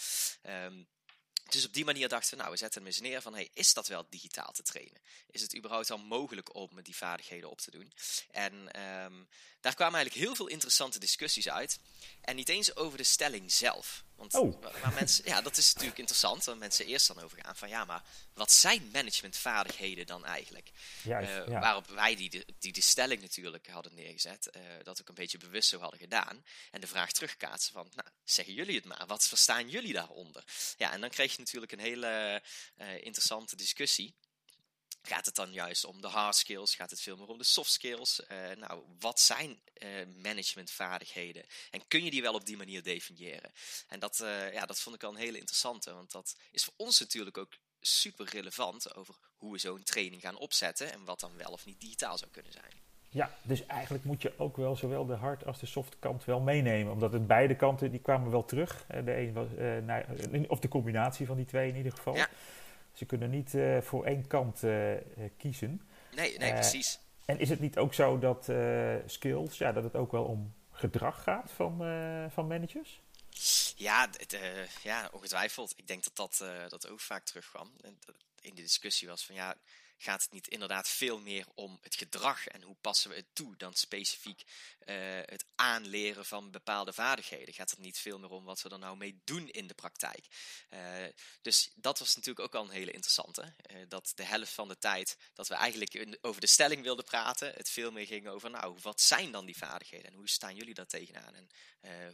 Um, 0.46 0.88
dus 1.54 1.66
op 1.66 1.72
die 1.72 1.84
manier 1.84 2.08
dachten 2.08 2.30
we, 2.30 2.36
nou, 2.36 2.50
we 2.50 2.56
zetten 2.56 2.80
hem 2.80 2.90
eens 2.90 3.00
neer 3.00 3.22
van, 3.22 3.34
hey, 3.34 3.50
is 3.52 3.74
dat 3.74 3.88
wel 3.88 4.06
digitaal 4.08 4.52
te 4.52 4.62
trainen? 4.62 5.00
Is 5.30 5.40
het 5.40 5.56
überhaupt 5.56 5.90
al 5.90 5.98
mogelijk 5.98 6.54
om 6.54 6.82
die 6.82 6.96
vaardigheden 6.96 7.50
op 7.50 7.60
te 7.60 7.70
doen? 7.70 7.92
En 8.30 8.52
um, 8.54 9.28
daar 9.60 9.74
kwamen 9.74 9.94
eigenlijk 9.94 10.26
heel 10.26 10.34
veel 10.34 10.46
interessante 10.46 10.98
discussies 10.98 11.48
uit. 11.48 11.78
En 12.20 12.36
niet 12.36 12.48
eens 12.48 12.76
over 12.76 12.98
de 12.98 13.04
stelling 13.04 13.52
zelf. 13.52 14.04
Want 14.16 14.34
oh. 14.34 14.62
waar 14.62 14.92
mensen, 14.94 15.24
ja, 15.24 15.40
dat 15.40 15.56
is 15.56 15.72
natuurlijk 15.72 15.98
interessant, 15.98 16.44
waar 16.44 16.56
mensen 16.56 16.86
eerst 16.86 17.06
dan 17.06 17.20
over 17.20 17.38
gaan 17.42 17.56
van, 17.56 17.68
ja, 17.68 17.84
maar 17.84 18.02
wat 18.34 18.52
zijn 18.52 18.90
managementvaardigheden 18.92 20.06
dan 20.06 20.24
eigenlijk? 20.24 20.70
Juist, 21.02 21.30
uh, 21.30 21.46
ja. 21.46 21.60
Waarop 21.60 21.86
wij 21.86 22.16
die, 22.16 22.44
die 22.58 22.72
de 22.72 22.80
stelling 22.80 23.20
natuurlijk 23.20 23.68
hadden 23.68 23.94
neergezet, 23.94 24.50
uh, 24.56 24.62
dat 24.82 25.00
ook 25.00 25.08
een 25.08 25.14
beetje 25.14 25.38
bewust 25.38 25.68
zo 25.68 25.80
hadden 25.80 25.98
gedaan. 25.98 26.44
En 26.70 26.80
de 26.80 26.86
vraag 26.86 27.12
terugkaatsen 27.12 27.72
van, 27.72 27.88
nou, 27.94 28.08
zeggen 28.24 28.54
jullie 28.54 28.76
het 28.76 28.84
maar, 28.84 29.06
wat 29.06 29.24
verstaan 29.24 29.68
jullie 29.68 29.92
daaronder? 29.92 30.44
Ja, 30.76 30.92
en 30.92 31.00
dan 31.00 31.10
kreeg 31.10 31.32
je 31.32 31.38
natuurlijk 31.38 31.72
een 31.72 31.78
hele 31.78 32.42
uh, 32.76 33.04
interessante 33.04 33.56
discussie. 33.56 34.14
Gaat 35.06 35.26
het 35.26 35.34
dan 35.34 35.52
juist 35.52 35.84
om 35.84 36.00
de 36.00 36.08
hard 36.08 36.36
skills? 36.36 36.74
Gaat 36.74 36.90
het 36.90 37.00
veel 37.00 37.16
meer 37.16 37.26
om 37.26 37.38
de 37.38 37.44
soft 37.44 37.70
skills? 37.70 38.20
Uh, 38.20 38.56
nou, 38.56 38.82
wat 38.98 39.20
zijn 39.20 39.60
uh, 39.82 39.88
managementvaardigheden? 40.22 41.44
En 41.70 41.88
kun 41.88 42.04
je 42.04 42.10
die 42.10 42.22
wel 42.22 42.34
op 42.34 42.46
die 42.46 42.56
manier 42.56 42.82
definiëren? 42.82 43.52
En 43.88 44.00
dat, 44.00 44.20
uh, 44.22 44.52
ja, 44.52 44.66
dat 44.66 44.80
vond 44.80 44.96
ik 44.96 45.02
al 45.02 45.10
een 45.10 45.16
hele 45.16 45.38
interessante, 45.38 45.94
want 45.94 46.10
dat 46.10 46.36
is 46.50 46.64
voor 46.64 46.74
ons 46.76 47.00
natuurlijk 47.00 47.38
ook 47.38 47.52
super 47.80 48.28
relevant 48.28 48.94
over 48.94 49.14
hoe 49.36 49.52
we 49.52 49.58
zo'n 49.58 49.82
training 49.82 50.22
gaan 50.22 50.36
opzetten 50.36 50.92
en 50.92 51.04
wat 51.04 51.20
dan 51.20 51.36
wel 51.36 51.52
of 51.52 51.64
niet 51.64 51.80
digitaal 51.80 52.18
zou 52.18 52.30
kunnen 52.30 52.52
zijn. 52.52 52.82
Ja, 53.08 53.38
dus 53.42 53.66
eigenlijk 53.66 54.04
moet 54.04 54.22
je 54.22 54.38
ook 54.38 54.56
wel 54.56 54.76
zowel 54.76 55.06
de 55.06 55.14
hard 55.14 55.46
als 55.46 55.58
de 55.60 55.66
soft 55.66 55.98
kant 55.98 56.24
wel 56.24 56.40
meenemen. 56.40 56.92
Omdat 56.92 57.12
het 57.12 57.26
beide 57.26 57.56
kanten, 57.56 57.90
die 57.90 58.00
kwamen 58.00 58.30
wel 58.30 58.44
terug. 58.44 58.86
De 58.86 59.16
een 59.16 59.32
was, 59.32 59.48
of 60.48 60.58
de 60.58 60.68
combinatie 60.68 61.26
van 61.26 61.36
die 61.36 61.44
twee 61.44 61.68
in 61.68 61.76
ieder 61.76 61.92
geval. 61.92 62.14
Ja. 62.14 62.28
Ze 62.94 63.04
kunnen 63.04 63.30
niet 63.30 63.54
uh, 63.54 63.80
voor 63.80 64.04
één 64.04 64.26
kant 64.26 64.62
uh, 64.62 64.94
kiezen. 65.36 65.88
Nee, 66.14 66.38
nee, 66.38 66.52
precies. 66.52 67.00
En 67.24 67.38
is 67.38 67.48
het 67.48 67.60
niet 67.60 67.78
ook 67.78 67.94
zo 67.94 68.18
dat 68.18 68.52
skills, 69.06 69.58
ja, 69.58 69.72
dat 69.72 69.84
het 69.84 69.96
ook 69.96 70.12
wel 70.12 70.24
om 70.24 70.54
gedrag 70.70 71.22
gaat 71.22 71.52
van, 71.52 71.76
van 72.30 72.46
managers? 72.46 73.00
Ja, 73.76 74.08
het, 74.16 74.38
ja, 74.82 75.08
ongetwijfeld. 75.12 75.72
Ik 75.76 75.86
denk 75.86 76.04
dat 76.04 76.16
dat, 76.16 76.44
dat 76.68 76.88
ook 76.88 77.00
vaak 77.00 77.24
terugkwam. 77.24 77.72
In 78.40 78.54
de 78.54 78.62
discussie 78.62 79.08
was 79.08 79.26
van 79.26 79.34
ja, 79.34 79.56
gaat 79.96 80.22
het 80.22 80.32
niet 80.32 80.48
inderdaad 80.48 80.88
veel 80.88 81.20
meer 81.20 81.46
om 81.54 81.78
het 81.82 81.94
gedrag 81.94 82.46
en 82.46 82.62
hoe 82.62 82.76
passen 82.80 83.10
we 83.10 83.16
het 83.16 83.34
toe 83.34 83.56
dan 83.56 83.74
specifiek 83.74 84.42
uh, 84.86 84.96
het 85.24 85.44
aanleren 85.54 86.24
van 86.24 86.50
bepaalde 86.50 86.92
vaardigheden. 86.92 87.54
Gaat 87.54 87.70
het 87.70 87.78
niet 87.78 87.98
veel 87.98 88.18
meer 88.18 88.30
om 88.30 88.44
wat 88.44 88.62
we 88.62 88.68
er 88.68 88.78
nou 88.78 88.96
mee 88.96 89.20
doen 89.24 89.48
in 89.48 89.66
de 89.66 89.74
praktijk. 89.74 90.26
Uh, 90.70 90.80
dus 91.42 91.70
dat 91.74 91.98
was 91.98 92.16
natuurlijk 92.16 92.46
ook 92.46 92.54
al 92.54 92.64
een 92.64 92.74
hele 92.74 92.90
interessante. 92.90 93.42
Uh, 93.42 93.76
dat 93.88 94.12
de 94.14 94.24
helft 94.24 94.52
van 94.52 94.68
de 94.68 94.78
tijd 94.78 95.16
dat 95.34 95.48
we 95.48 95.54
eigenlijk 95.54 96.16
over 96.20 96.40
de 96.40 96.46
stelling 96.46 96.82
wilden 96.82 97.04
praten, 97.04 97.52
het 97.54 97.70
veel 97.70 97.92
meer 97.92 98.06
ging 98.06 98.28
over 98.28 98.50
nou, 98.50 98.78
wat 98.82 99.00
zijn 99.00 99.32
dan 99.32 99.46
die 99.46 99.56
vaardigheden 99.56 100.10
en 100.10 100.16
hoe 100.16 100.28
staan 100.28 100.56
jullie 100.56 100.74
daar 100.74 100.86
tegenaan 100.86 101.34
en 101.34 101.48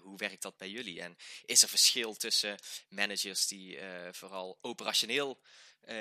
hoe 0.01 0.17
werkt 0.17 0.43
dat 0.43 0.57
bij 0.57 0.71
jullie? 0.71 1.01
En 1.01 1.17
is 1.45 1.63
er 1.63 1.69
verschil 1.69 2.15
tussen 2.15 2.59
managers 2.89 3.47
die 3.47 3.79
vooral 4.11 4.59
operationeel 4.61 5.41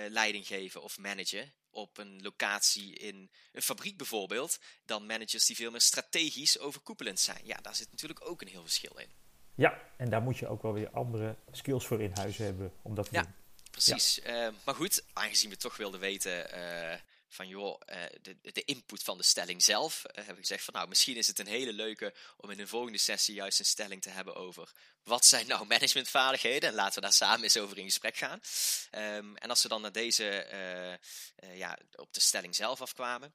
leiding 0.10 0.48
geven 0.48 0.82
of 0.82 0.98
managen 0.98 1.54
op 1.72 1.98
een 1.98 2.22
locatie 2.22 2.96
in 2.96 3.30
een 3.52 3.62
fabriek 3.62 3.98
bijvoorbeeld, 3.98 4.60
dan 4.86 5.06
managers 5.06 5.46
die 5.46 5.56
veel 5.56 5.72
meer 5.72 5.82
strategisch 5.82 6.60
overkoepelend 6.60 7.20
zijn. 7.20 7.42
Ja, 7.44 7.58
daar 7.62 7.76
zit 7.76 7.92
natuurlijk 7.92 8.30
ook 8.30 8.42
een 8.42 8.48
heel 8.48 8.62
verschil 8.62 8.98
in. 8.98 9.10
Ja, 9.56 9.82
en 9.98 10.10
daar 10.10 10.22
moet 10.22 10.38
je 10.38 10.48
ook 10.48 10.62
wel 10.62 10.74
weer 10.74 10.90
andere 10.90 11.36
skills 11.52 11.86
voor 11.86 12.02
in 12.02 12.12
huis 12.14 12.38
hebben 12.38 12.74
om 12.82 12.96
dat 12.96 13.06
te 13.06 13.14
ja, 13.16 13.22
doen. 13.22 13.34
Precies. 13.72 14.20
Ja. 14.24 14.48
Uh, 14.48 14.54
maar 14.66 14.76
goed, 14.76 15.04
aangezien 15.14 15.50
we 15.50 15.58
toch 15.58 15.78
wilden 15.78 16.00
weten 16.00 16.58
uh, 16.58 16.94
van 17.30 17.48
joh, 17.48 17.82
uh, 17.90 18.04
de, 18.22 18.38
de 18.42 18.64
input 18.66 19.04
van 19.04 19.18
de 19.18 19.24
stelling 19.24 19.64
zelf, 19.64 20.02
heb 20.12 20.30
ik 20.30 20.38
gezegd 20.38 20.64
van 20.64 20.74
nou, 20.74 20.88
misschien 20.88 21.18
is 21.18 21.28
het 21.28 21.40
een 21.40 21.48
hele 21.48 21.74
leuke 21.74 22.14
om 22.38 22.50
in 22.50 22.60
een 22.60 22.68
volgende 22.68 22.98
sessie 22.98 23.36
juist 23.36 23.60
een 23.60 23.66
stelling 23.66 24.02
te 24.02 24.10
hebben 24.10 24.36
over 24.36 24.72
wat 25.04 25.26
zijn 25.26 25.48
nou 25.48 25.66
managementvaardigheden? 25.74 26.70
En 26.70 26.76
laten 26.76 26.96
we 26.96 27.02
daar 27.02 27.14
samen 27.14 27.44
eens 27.44 27.58
over 27.58 27.78
in 27.78 27.84
gesprek 27.84 28.18
gaan. 28.18 28.40
Um, 29.16 29.38
en 29.38 29.50
als 29.50 29.64
we 29.64 29.70
dan 29.70 29.82
naar 29.82 29.92
deze, 29.92 30.50
uh, 31.44 31.58
ja, 31.58 31.80
op 31.96 32.14
de 32.14 32.20
stelling 32.20 32.56
zelf 32.56 32.82
afkwamen, 32.82 33.34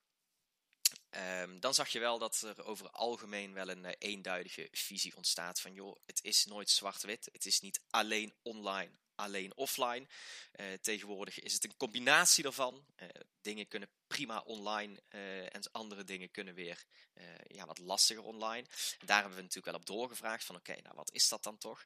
um, 1.41 1.61
dan 1.61 1.75
zag 1.75 1.89
je 1.89 1.99
wel 1.99 2.19
dat 2.19 2.41
er 2.41 2.65
over 2.65 2.91
algemeen 2.91 3.53
wel 3.53 3.69
een 3.69 3.85
eenduidige 3.85 4.69
visie 4.73 5.17
ontstaat 5.17 5.61
van 5.61 5.73
joh, 5.73 5.97
het 6.07 6.19
is 6.23 6.45
nooit 6.45 6.71
zwart-wit. 6.71 7.29
Het 7.33 7.47
is 7.47 7.61
niet 7.61 7.81
alleen 7.91 8.35
online 8.43 8.93
alleen 9.15 9.57
offline. 9.57 10.07
Uh, 10.53 10.73
tegenwoordig 10.73 11.41
is 11.41 11.53
het 11.53 11.65
een 11.65 11.77
combinatie 11.77 12.43
daarvan. 12.43 12.87
Uh, 12.97 13.09
dingen 13.41 13.69
kunnen 13.69 13.89
prima 14.07 14.39
online 14.39 15.03
uh, 15.11 15.55
en 15.55 15.71
andere 15.73 16.05
dingen 16.05 16.31
kunnen 16.31 16.55
weer 16.55 16.85
ja, 17.47 17.67
wat 17.67 17.79
lastiger 17.79 18.23
online. 18.23 18.67
En 18.99 19.07
daar 19.07 19.21
hebben 19.21 19.37
we 19.37 19.43
natuurlijk 19.43 19.67
wel 19.67 19.81
op 19.81 19.87
doorgevraagd 19.87 20.45
van 20.45 20.57
oké, 20.57 20.75
nou 20.83 20.95
wat 20.95 21.13
is 21.13 21.29
dat 21.29 21.43
dan 21.43 21.59
toch? 21.59 21.85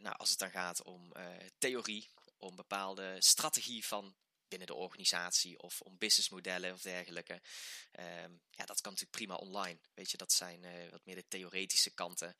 nou, 0.00 0.16
als 0.16 0.30
het 0.30 0.38
dan 0.38 0.50
gaat 0.50 0.82
om 0.82 1.12
theorie, 1.58 2.10
om 2.36 2.56
bepaalde 2.56 3.16
strategie 3.18 3.86
van 3.86 4.14
binnen 4.48 4.68
de 4.68 4.74
organisatie 4.74 5.58
of 5.58 5.80
om 5.80 5.98
businessmodellen 5.98 6.72
of 6.72 6.82
dergelijke. 6.82 7.32
Um, 7.32 8.40
ja, 8.50 8.64
dat 8.64 8.80
kan 8.80 8.92
natuurlijk 8.92 9.10
prima 9.10 9.34
online. 9.34 9.78
Weet 9.94 10.10
je, 10.10 10.16
dat 10.16 10.32
zijn 10.32 10.90
wat 10.90 11.04
meer 11.04 11.14
de 11.14 11.28
theoretische 11.28 11.90
kanten 11.90 12.36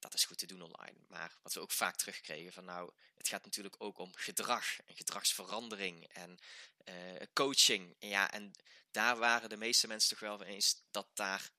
dat 0.00 0.14
is 0.14 0.24
goed 0.24 0.38
te 0.38 0.46
doen 0.46 0.62
online. 0.62 0.98
Maar 1.08 1.36
wat 1.42 1.52
we 1.52 1.60
ook 1.60 1.70
vaak 1.70 1.96
terugkregen 1.96 2.52
van 2.52 2.64
nou, 2.64 2.90
het 3.16 3.28
gaat 3.28 3.44
natuurlijk 3.44 3.74
ook 3.78 3.98
om 3.98 4.10
gedrag 4.14 4.80
en 4.86 4.96
gedragsverandering 4.96 6.04
en 6.04 6.38
uh, 6.84 6.94
coaching. 7.32 7.96
En 7.98 8.08
ja, 8.08 8.30
en 8.30 8.52
daar 8.90 9.16
waren 9.16 9.48
de 9.48 9.56
meeste 9.56 9.86
mensen 9.86 10.10
toch 10.10 10.28
wel 10.28 10.42
eens 10.42 10.82
dat 10.90 11.06
daar 11.14 11.50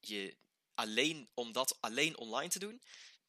je 0.00 0.36
alleen, 0.74 1.28
om 1.34 1.52
dat 1.52 1.76
alleen 1.80 2.16
online 2.16 2.48
te 2.48 2.58
doen, 2.58 2.82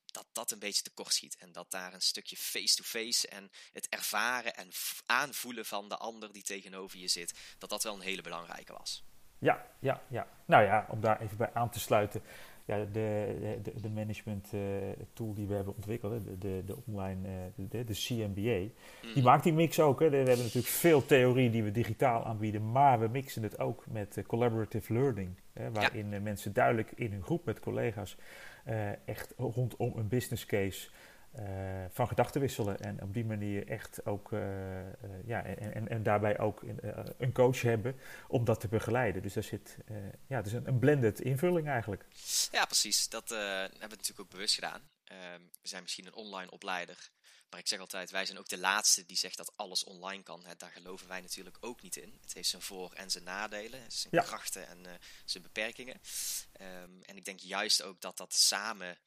dat 0.05 0.25
dat 0.31 0.51
een 0.51 0.59
beetje 0.59 0.83
tekort 0.83 1.13
schiet. 1.13 1.37
En 1.37 1.51
dat 1.51 1.71
daar 1.71 1.93
een 1.93 2.01
stukje 2.01 2.37
face-to-face 2.37 3.27
en 3.27 3.51
het 3.71 3.89
ervaren 3.89 4.55
en 4.55 4.71
aanvoelen 5.05 5.65
van 5.65 5.89
de 5.89 5.97
ander 5.97 6.31
die 6.31 6.43
tegenover 6.43 6.99
je 6.99 7.07
zit, 7.07 7.39
dat 7.57 7.69
dat 7.69 7.83
wel 7.83 7.93
een 7.93 8.01
hele 8.01 8.21
belangrijke 8.21 8.73
was. 8.73 9.03
Ja, 9.39 9.67
ja, 9.79 10.03
ja. 10.09 10.27
Nou 10.45 10.63
ja, 10.63 10.87
om 10.89 11.01
daar 11.01 11.21
even 11.21 11.37
bij 11.37 11.53
aan 11.53 11.69
te 11.69 11.79
sluiten 11.79 12.23
ja, 12.65 12.85
de, 12.91 13.37
de, 13.63 13.81
de 13.81 13.89
management 13.89 14.51
uh, 14.53 14.61
tool 15.13 15.33
die 15.33 15.47
we 15.47 15.53
hebben 15.53 15.75
ontwikkeld, 15.75 16.25
de, 16.25 16.37
de, 16.37 16.63
de 16.65 16.75
online, 16.85 17.27
uh, 17.27 17.65
de, 17.69 17.83
de 17.83 17.93
CMBA, 17.93 18.41
die 18.41 18.71
mhm. 19.15 19.23
maakt 19.23 19.43
die 19.43 19.53
mix 19.53 19.79
ook. 19.79 19.99
Hè. 19.99 20.09
We 20.09 20.15
hebben 20.15 20.37
natuurlijk 20.37 20.65
veel 20.65 21.05
theorie 21.05 21.49
die 21.49 21.63
we 21.63 21.71
digitaal 21.71 22.25
aanbieden, 22.25 22.71
maar 22.71 22.99
we 22.99 23.07
mixen 23.07 23.43
het 23.43 23.59
ook 23.59 23.85
met 23.91 24.17
uh, 24.17 24.25
collaborative 24.25 24.93
learning. 24.93 25.29
Hè, 25.53 25.71
waarin 25.71 26.09
ja. 26.09 26.19
mensen 26.19 26.53
duidelijk 26.53 26.91
in 26.95 27.13
een 27.13 27.23
groep 27.23 27.45
met 27.45 27.59
collega's 27.59 28.17
echt 29.05 29.33
rondom 29.37 29.93
een 29.95 30.07
business 30.07 30.45
case 30.45 30.89
uh, 31.39 31.85
van 31.89 32.07
gedachten 32.07 32.41
wisselen. 32.41 32.79
En 32.79 33.01
op 33.01 33.13
die 33.13 33.25
manier 33.25 33.67
echt 33.67 34.05
ook, 34.05 34.31
uh, 34.31 34.39
uh, 34.39 34.85
ja, 35.25 35.43
en, 35.43 35.73
en, 35.73 35.87
en, 35.87 36.03
daarbij 36.03 36.39
ook 36.39 36.61
een 37.17 37.33
coach 37.33 37.61
hebben 37.61 37.99
om 38.27 38.45
dat 38.45 38.59
te 38.59 38.67
begeleiden. 38.67 39.21
Dus 39.21 39.33
daar 39.33 39.43
zit, 39.43 39.77
ja, 40.27 40.37
het 40.37 40.45
is 40.45 40.53
een, 40.53 40.67
een, 40.67 40.79
blended 40.79 41.21
invulling 41.21 41.67
eigenlijk. 41.67 42.05
Ja, 42.51 42.65
precies. 42.65 43.09
Dat 43.09 43.29
hebben 43.29 43.71
we 43.71 43.87
natuurlijk 43.87 44.19
ook 44.19 44.29
bewust 44.29 44.55
gedaan. 44.55 44.81
Ehm, 45.03 45.41
we 45.61 45.67
zijn 45.67 45.81
misschien 45.81 46.05
een 46.05 46.13
online 46.13 46.51
opleider. 46.51 47.09
Maar 47.49 47.59
ik 47.59 47.67
zeg 47.67 47.79
altijd, 47.79 48.11
wij 48.11 48.25
zijn 48.25 48.39
ook 48.39 48.47
de 48.47 48.57
laatste 48.57 49.05
die 49.05 49.17
zegt 49.17 49.37
dat 49.37 49.53
alles 49.55 49.83
online 49.83 50.23
kan. 50.23 50.45
Hè, 50.45 50.55
daar 50.55 50.71
geloven 50.71 51.07
wij 51.07 51.21
natuurlijk 51.21 51.57
ook 51.59 51.81
niet 51.81 51.95
in. 51.95 52.17
Het 52.21 52.33
heeft 52.33 52.49
zijn 52.49 52.61
voor- 52.61 52.93
en 52.93 53.11
zijn 53.11 53.23
nadelen, 53.23 53.81
zijn 53.87 54.15
ja. 54.15 54.21
krachten 54.21 54.67
en 54.67 54.85
zijn 55.25 55.43
beperkingen. 55.43 56.01
Um, 56.61 57.01
en 57.03 57.17
ik 57.17 57.25
denk 57.25 57.39
juist 57.39 57.81
ook 57.81 58.01
dat 58.01 58.17
dat 58.17 58.33
samen 58.33 58.97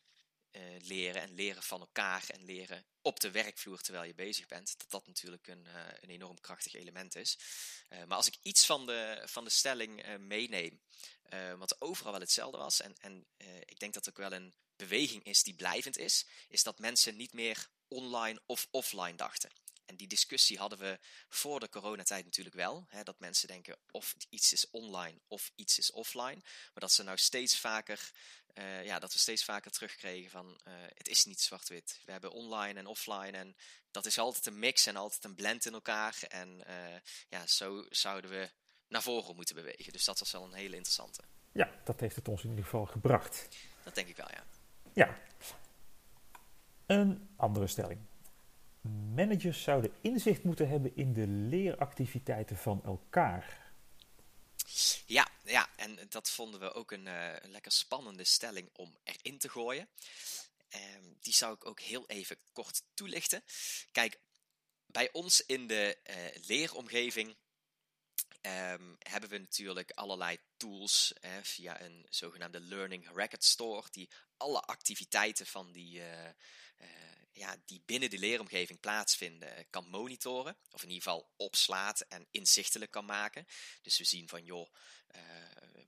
uh, 0.57 0.63
leren 0.79 1.23
en 1.23 1.35
leren 1.35 1.63
van 1.63 1.81
elkaar 1.81 2.25
en 2.29 2.45
leren 2.45 2.85
op 3.03 3.21
de 3.21 3.31
werkvloer 3.31 3.81
terwijl 3.81 4.05
je 4.05 4.15
bezig 4.15 4.47
bent, 4.47 4.79
dat 4.79 4.91
dat 4.91 5.07
natuurlijk 5.07 5.47
een, 5.47 5.65
uh, 5.67 5.87
een 6.01 6.11
enorm 6.11 6.41
krachtig 6.41 6.75
element 6.75 7.15
is. 7.17 7.39
Uh, 7.89 8.05
maar 8.05 8.17
als 8.17 8.27
ik 8.27 8.37
iets 8.43 8.67
van 8.67 8.87
de, 8.87 9.23
van 9.25 9.45
de 9.45 9.51
stelling 9.51 10.19
meeneem, 10.19 10.81
wat 11.59 11.81
overal 11.81 12.13
wel 12.13 12.21
hetzelfde 12.21 12.59
was, 12.59 12.81
en, 12.81 12.95
en 13.01 13.27
ik 13.65 13.79
denk 13.79 13.95
dat 13.95 14.09
ook 14.09 14.17
wel 14.17 14.33
een 14.33 14.55
beweging 14.77 15.25
is 15.25 15.43
die 15.43 15.55
blijvend 15.55 15.99
is, 15.99 16.27
is 16.49 16.63
dat 16.63 16.79
mensen 16.79 17.17
niet 17.17 17.33
meer 17.33 17.69
online 17.89 18.41
of 18.47 18.69
offline 18.71 19.15
dachten. 19.15 19.51
En 19.87 19.97
die 19.97 20.07
discussie 20.07 20.59
hadden 20.59 20.79
we 20.79 20.99
voor 21.29 21.61
de 21.61 21.69
coronatijd 21.69 22.25
natuurlijk 22.25 22.57
wel. 22.57 22.87
Hè, 22.89 23.03
dat 23.03 23.19
mensen 23.19 23.49
denken 23.49 23.77
of 23.91 24.15
iets 24.29 24.53
is 24.53 24.71
online 24.71 25.21
of 25.29 25.51
iets 25.55 25.79
is 25.79 25.91
offline. 25.91 26.41
Maar 26.43 26.73
dat 26.75 26.93
ze 26.93 27.03
nou 27.03 27.19
steeds 27.19 27.59
vaker 27.59 28.13
uh, 28.55 28.85
ja, 28.85 28.99
dat 28.99 29.13
we 29.13 29.19
steeds 29.19 29.45
vaker 29.45 29.71
terugkregen 29.71 30.31
van 30.31 30.47
uh, 30.69 30.75
het 30.95 31.09
is 31.09 31.25
niet 31.25 31.41
zwart-wit. 31.41 32.01
We 32.05 32.13
hebben 32.13 32.33
online 32.33 32.79
en 32.79 32.87
offline 32.87 33.39
en 33.39 33.57
dat 33.91 34.07
is 34.07 34.19
altijd 34.19 34.47
een 34.47 34.59
mix 34.59 34.87
en 34.87 34.97
altijd 34.97 35.25
een 35.25 35.35
blend 35.35 35.67
in 35.67 35.73
elkaar. 35.73 36.19
En 36.29 36.63
uh, 36.69 36.99
ja, 37.29 37.47
zo 37.47 37.87
zouden 37.91 38.31
we 38.31 38.51
naar 38.89 39.03
voren 39.03 39.35
moeten 39.35 39.55
bewegen. 39.55 39.93
Dus 39.93 40.05
dat 40.05 40.19
was 40.19 40.33
wel 40.33 40.45
een 40.45 40.53
hele 40.53 40.77
interessante. 40.77 41.23
Ja, 41.53 41.71
dat 41.85 42.01
heeft 42.01 42.17
het 42.17 42.29
ons 42.29 42.43
in 42.43 42.49
ieder 42.49 42.65
geval 42.65 42.87
gebracht. 42.87 43.49
Dat 43.83 43.95
denk 43.95 44.09
ik 44.09 44.17
wel, 44.17 44.29
ja. 44.31 44.45
Ja. 44.93 45.19
Een 46.87 47.29
andere 47.37 47.67
stelling. 47.67 48.01
Managers 49.15 49.63
zouden 49.63 49.93
inzicht 50.01 50.43
moeten 50.43 50.69
hebben 50.69 50.97
in 50.97 51.13
de 51.13 51.27
leeractiviteiten 51.27 52.57
van 52.57 52.85
elkaar. 52.85 53.73
Ja, 55.07 55.29
ja, 55.45 55.69
en 55.77 55.99
dat 56.09 56.31
vonden 56.31 56.61
we 56.61 56.73
ook 56.73 56.91
een, 56.91 57.07
uh, 57.07 57.33
lekker 57.43 57.73
spannende 57.73 58.25
stelling 58.25 58.69
om 58.73 58.97
erin 59.05 59.39
te 59.39 59.49
gooien. 59.49 59.89
Ehm, 60.69 61.05
die 61.21 61.33
zou 61.33 61.55
ik 61.55 61.67
ook 61.67 61.81
heel 61.81 62.07
even 62.07 62.37
kort 62.53 62.83
toelichten. 62.95 63.45
Kijk, 63.93 64.19
bij 64.87 65.13
ons 65.13 65.47
in 65.47 65.67
de 65.67 65.99
uh, 66.11 66.17
leeromgeving 66.47 67.37
um, 68.47 68.97
hebben 68.99 69.31
we 69.31 69.39
natuurlijk 69.39 69.91
allerlei 69.91 70.39
tools 70.57 71.13
via 71.43 71.81
een 71.81 72.07
zogenaamde 72.09 72.61
Learning 72.61 73.09
Record 73.15 73.45
Store, 73.45 73.87
die 73.91 74.11
alle 74.37 74.61
activiteiten 74.61 75.47
van 75.47 75.73
die, 75.73 75.99
uh, 75.99 76.31
ja, 77.33 77.57
die 77.65 77.83
binnen 77.87 78.11
de 78.11 78.19
leeromgeving 78.19 78.81
plaatsvinden 78.81 79.67
kan 79.71 79.89
monitoren. 79.89 80.57
Of 80.71 80.83
in 80.83 80.89
ieder 80.89 81.03
geval 81.03 81.33
opslaat 81.37 82.01
en 82.01 82.27
inzichtelijk 82.31 82.91
kan 82.91 83.05
maken. 83.05 83.47
Dus 83.83 83.99
we 83.99 84.05
zien 84.05 84.29
van, 84.29 84.45
joh, 84.45 84.69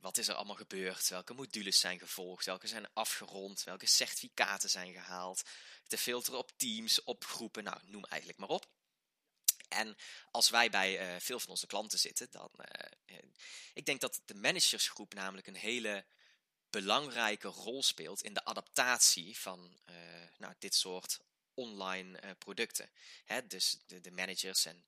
wat 0.00 0.18
is 0.18 0.28
er 0.28 0.34
allemaal 0.34 0.56
gebeurd? 0.56 1.08
Welke 1.08 1.34
modules 1.34 1.80
zijn 1.80 1.98
gevolgd? 1.98 2.44
Welke 2.44 2.66
zijn 2.66 2.92
afgerond? 2.92 3.64
Welke 3.64 3.86
certificaten 3.86 4.70
zijn 4.70 4.92
gehaald? 4.92 5.42
Te 5.86 5.98
filteren 5.98 6.38
op 6.38 6.52
teams, 6.56 7.02
op 7.02 7.24
groepen, 7.24 7.64
nou, 7.64 7.80
noem 7.84 8.04
eigenlijk 8.04 8.40
maar 8.40 8.48
op. 8.48 8.66
En 9.68 9.96
als 10.30 10.50
wij 10.50 10.70
bij 10.70 11.14
uh, 11.14 11.20
veel 11.20 11.40
van 11.40 11.50
onze 11.50 11.66
klanten 11.66 11.98
zitten, 11.98 12.30
dan. 12.30 12.50
Uh, 12.58 13.18
ik 13.74 13.86
denk 13.86 14.00
dat 14.00 14.20
de 14.24 14.34
managersgroep 14.34 15.14
namelijk 15.14 15.46
een 15.46 15.56
hele 15.56 16.04
belangrijke 16.70 17.48
rol 17.48 17.82
speelt 17.82 18.22
in 18.22 18.34
de 18.34 18.44
adaptatie 18.44 19.38
van 19.38 19.78
nou, 20.38 20.54
dit 20.58 20.74
soort 20.74 21.18
online 21.54 22.34
producten. 22.38 22.90
Hè, 23.24 23.46
dus 23.46 23.78
de, 23.86 24.00
de, 24.00 24.10
managers 24.10 24.64
en 24.64 24.86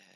uh, 0.00 0.06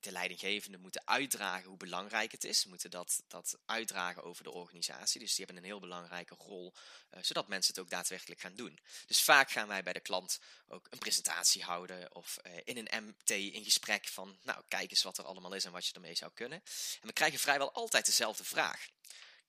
de 0.00 0.12
leidinggevenden 0.12 0.80
moeten 0.80 1.02
uitdragen 1.04 1.68
hoe 1.68 1.76
belangrijk 1.76 2.32
het 2.32 2.44
is. 2.44 2.64
Moeten 2.64 2.90
dat, 2.90 3.22
dat 3.28 3.58
uitdragen 3.66 4.24
over 4.24 4.44
de 4.44 4.52
organisatie. 4.52 5.20
Dus 5.20 5.34
die 5.34 5.44
hebben 5.44 5.62
een 5.62 5.70
heel 5.70 5.80
belangrijke 5.80 6.34
rol, 6.34 6.74
uh, 7.10 7.22
zodat 7.22 7.48
mensen 7.48 7.74
het 7.74 7.82
ook 7.82 7.90
daadwerkelijk 7.90 8.40
gaan 8.40 8.54
doen. 8.54 8.78
Dus 9.06 9.22
vaak 9.22 9.50
gaan 9.50 9.68
wij 9.68 9.82
bij 9.82 9.92
de 9.92 10.00
klant 10.00 10.40
ook 10.68 10.86
een 10.90 10.98
presentatie 10.98 11.62
houden 11.62 12.14
of 12.14 12.36
in 12.64 12.76
een 12.76 13.04
MT 13.04 13.30
in 13.30 13.64
gesprek 13.64 14.08
van, 14.08 14.38
nou 14.42 14.62
kijk 14.68 14.90
eens 14.90 15.02
wat 15.02 15.18
er 15.18 15.24
allemaal 15.24 15.52
is 15.52 15.64
en 15.64 15.72
wat 15.72 15.86
je 15.86 15.94
ermee 15.94 16.14
zou 16.14 16.32
kunnen. 16.34 16.62
En 17.00 17.06
we 17.06 17.12
krijgen 17.12 17.38
vrijwel 17.38 17.72
altijd 17.72 18.06
dezelfde 18.06 18.44
vraag. 18.44 18.88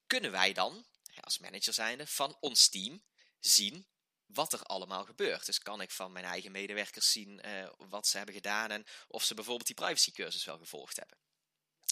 Kunnen 0.07 0.31
wij 0.31 0.53
dan, 0.53 0.85
als 1.19 1.39
manager 1.39 1.73
zijnde, 1.73 2.07
van 2.07 2.37
ons 2.39 2.69
team 2.69 3.03
zien 3.39 3.87
wat 4.33 4.53
er 4.53 4.63
allemaal 4.63 5.05
gebeurt. 5.05 5.45
Dus 5.45 5.59
kan 5.59 5.81
ik 5.81 5.91
van 5.91 6.11
mijn 6.11 6.25
eigen 6.25 6.51
medewerkers 6.51 7.11
zien 7.11 7.41
uh, 7.45 7.69
wat 7.77 8.07
ze 8.07 8.17
hebben 8.17 8.35
gedaan 8.35 8.71
en 8.71 8.85
of 9.07 9.23
ze 9.23 9.33
bijvoorbeeld 9.33 9.67
die 9.67 9.75
privacycursus 9.75 10.45
wel 10.45 10.57
gevolgd 10.57 10.97
hebben. 10.97 11.17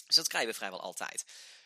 Dus 0.06 0.16
dat 0.16 0.28
krijgen 0.28 0.50
we 0.50 0.56
vrijwel 0.56 0.80
altijd. 0.80 1.24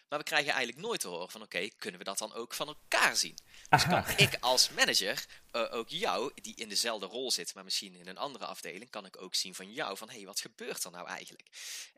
Maar 0.09 0.21
we 0.21 0.27
krijgen 0.27 0.53
eigenlijk 0.53 0.87
nooit 0.87 1.01
te 1.01 1.09
horen 1.09 1.31
van 1.31 1.43
oké, 1.43 1.57
okay, 1.57 1.73
kunnen 1.79 1.99
we 1.99 2.07
dat 2.07 2.19
dan 2.19 2.33
ook 2.33 2.55
van 2.55 2.67
elkaar 2.67 3.17
zien? 3.17 3.39
Dus 3.69 3.87
kan 3.87 4.05
ik 4.17 4.37
als 4.41 4.71
manager 4.71 5.27
uh, 5.53 5.73
ook 5.75 5.89
jou, 5.89 6.33
die 6.35 6.57
in 6.57 6.69
dezelfde 6.69 7.07
rol 7.07 7.31
zit, 7.31 7.55
maar 7.55 7.65
misschien 7.65 7.95
in 7.95 8.09
een 8.09 8.19
andere 8.19 8.45
afdeling, 8.45 8.91
kan 8.91 9.07
ik 9.07 9.23
ook 9.23 9.35
zien 9.35 9.55
van 9.55 9.73
jou 9.73 9.97
van 9.97 10.09
hé, 10.09 10.17
hey, 10.17 10.27
wat 10.27 10.41
gebeurt 10.41 10.85
er 10.85 10.91
nou 10.91 11.09
eigenlijk? 11.09 11.49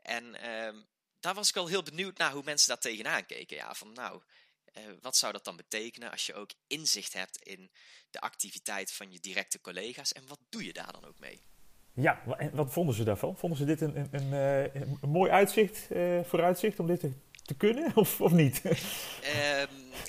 En 0.01 0.25
uh, 0.25 0.83
daar 1.19 1.33
was 1.33 1.47
ik 1.47 1.53
wel 1.53 1.67
heel 1.67 1.83
benieuwd 1.83 2.17
naar 2.17 2.31
hoe 2.31 2.43
mensen 2.43 2.67
daar 2.67 2.79
tegenaan 2.79 3.25
keken. 3.25 3.57
Ja, 3.57 3.73
van 3.73 3.93
nou, 3.93 4.21
uh, 4.77 4.83
wat 5.01 5.17
zou 5.17 5.33
dat 5.33 5.43
dan 5.43 5.55
betekenen 5.55 6.11
als 6.11 6.25
je 6.25 6.33
ook 6.33 6.51
inzicht 6.67 7.13
hebt 7.13 7.37
in 7.37 7.71
de 8.09 8.19
activiteit 8.19 8.91
van 8.91 9.11
je 9.11 9.19
directe 9.19 9.61
collega's 9.61 10.13
en 10.13 10.27
wat 10.27 10.39
doe 10.49 10.65
je 10.65 10.73
daar 10.73 10.91
dan 10.91 11.05
ook 11.05 11.19
mee? 11.19 11.41
Ja, 11.93 12.23
en 12.37 12.55
wat 12.55 12.71
vonden 12.71 12.95
ze 12.95 13.03
daarvan? 13.03 13.37
Vonden 13.37 13.57
ze 13.57 13.65
dit 13.65 13.81
een, 13.81 13.97
een, 13.97 14.09
een, 14.11 14.33
eh, 14.33 14.81
een 15.01 15.09
mooi 15.09 15.31
uitzicht, 15.31 15.87
uh, 15.91 16.23
vooruitzicht 16.23 16.79
om 16.79 16.87
dit 16.87 16.99
te, 16.99 17.11
te 17.43 17.53
kunnen 17.53 17.91
of, 17.95 18.21
of 18.21 18.31
niet? 18.31 18.61
um, 18.65 18.73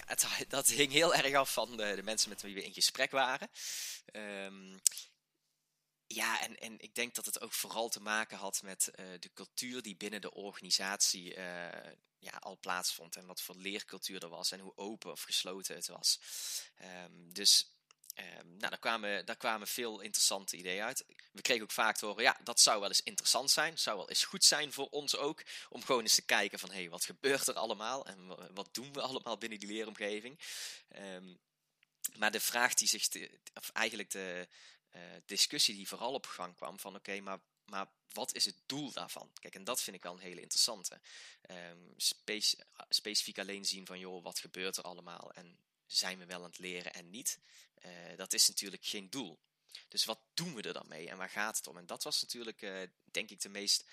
het, 0.06 0.26
dat 0.48 0.66
hing 0.66 0.92
heel 0.92 1.14
erg 1.14 1.34
af 1.34 1.52
van 1.52 1.76
de, 1.76 1.92
de, 1.96 2.02
mensen 2.02 2.28
met 2.28 2.42
wie 2.42 2.54
we 2.54 2.64
in 2.64 2.72
gesprek 2.72 3.10
waren. 3.10 3.48
Um, 4.12 4.78
ja, 6.06 6.40
en, 6.40 6.58
en 6.58 6.80
ik 6.80 6.94
denk 6.94 7.14
dat 7.14 7.24
het 7.26 7.40
ook 7.40 7.52
vooral 7.52 7.88
te 7.88 8.00
maken 8.00 8.38
had 8.38 8.62
met 8.62 8.90
uh, 8.94 9.06
de 9.18 9.32
cultuur 9.34 9.82
die 9.82 9.96
binnen 9.96 10.20
de 10.20 10.34
organisatie 10.34 11.36
uh, 11.36 11.68
ja, 12.18 12.32
al 12.40 12.58
plaatsvond. 12.58 13.16
En 13.16 13.26
wat 13.26 13.40
voor 13.40 13.56
leercultuur 13.56 14.22
er 14.22 14.28
was 14.28 14.50
en 14.50 14.60
hoe 14.60 14.76
open 14.76 15.10
of 15.10 15.22
gesloten 15.22 15.74
het 15.74 15.86
was. 15.86 16.20
Um, 17.04 17.32
dus 17.32 17.76
um, 18.14 18.46
nou, 18.46 18.58
daar, 18.58 18.78
kwamen, 18.78 19.26
daar 19.26 19.36
kwamen 19.36 19.66
veel 19.66 20.00
interessante 20.00 20.56
ideeën 20.56 20.84
uit. 20.84 21.04
We 21.32 21.42
kregen 21.42 21.62
ook 21.62 21.70
vaak 21.70 21.96
te 21.96 22.06
horen, 22.06 22.22
ja, 22.22 22.38
dat 22.44 22.60
zou 22.60 22.80
wel 22.80 22.88
eens 22.88 23.02
interessant 23.02 23.50
zijn. 23.50 23.78
Zou 23.78 23.96
wel 23.96 24.08
eens 24.08 24.24
goed 24.24 24.44
zijn 24.44 24.72
voor 24.72 24.88
ons 24.88 25.16
ook. 25.16 25.42
Om 25.68 25.84
gewoon 25.84 26.02
eens 26.02 26.14
te 26.14 26.24
kijken 26.24 26.58
van, 26.58 26.70
hé, 26.70 26.76
hey, 26.76 26.90
wat 26.90 27.04
gebeurt 27.04 27.46
er 27.46 27.54
allemaal? 27.54 28.06
En 28.06 28.54
wat 28.54 28.74
doen 28.74 28.92
we 28.92 29.00
allemaal 29.00 29.38
binnen 29.38 29.58
die 29.58 29.68
leeromgeving? 29.68 30.40
Um, 30.96 31.38
maar 32.14 32.30
de 32.30 32.40
vraag 32.40 32.74
die 32.74 32.88
zich, 32.88 33.08
of 33.54 33.68
eigenlijk 33.68 34.10
de 34.10 34.48
discussie 35.24 35.74
die 35.74 35.88
vooral 35.88 36.12
op 36.12 36.26
gang 36.26 36.56
kwam 36.56 36.78
van 36.78 36.94
oké, 36.94 37.20
maar, 37.20 37.40
maar 37.64 37.86
wat 38.12 38.34
is 38.34 38.44
het 38.44 38.56
doel 38.66 38.92
daarvan? 38.92 39.30
Kijk, 39.40 39.54
en 39.54 39.64
dat 39.64 39.82
vind 39.82 39.96
ik 39.96 40.02
wel 40.02 40.12
een 40.12 40.18
hele 40.18 40.40
interessante. 40.40 41.00
Speci 41.96 42.56
specifiek 42.88 43.38
alleen 43.38 43.64
zien 43.64 43.86
van 43.86 43.98
joh, 43.98 44.22
wat 44.22 44.38
gebeurt 44.38 44.76
er 44.76 44.84
allemaal 44.84 45.32
en 45.32 45.58
zijn 45.86 46.18
we 46.18 46.26
wel 46.26 46.38
aan 46.38 46.50
het 46.50 46.58
leren 46.58 46.94
en 46.94 47.10
niet? 47.10 47.38
Uh, 47.84 48.16
dat 48.16 48.32
is 48.32 48.48
natuurlijk 48.48 48.84
geen 48.84 49.10
doel. 49.10 49.38
Dus 49.88 50.04
wat 50.04 50.20
doen 50.34 50.54
we 50.54 50.62
er 50.62 50.72
dan 50.72 50.88
mee 50.88 51.08
en 51.08 51.16
waar 51.16 51.30
gaat 51.30 51.56
het 51.56 51.66
om? 51.66 51.76
En 51.76 51.86
dat 51.86 52.02
was 52.02 52.22
natuurlijk, 52.22 52.62
uh, 52.62 52.82
denk 53.04 53.30
ik, 53.30 53.40
de 53.40 53.48
meest 53.48 53.84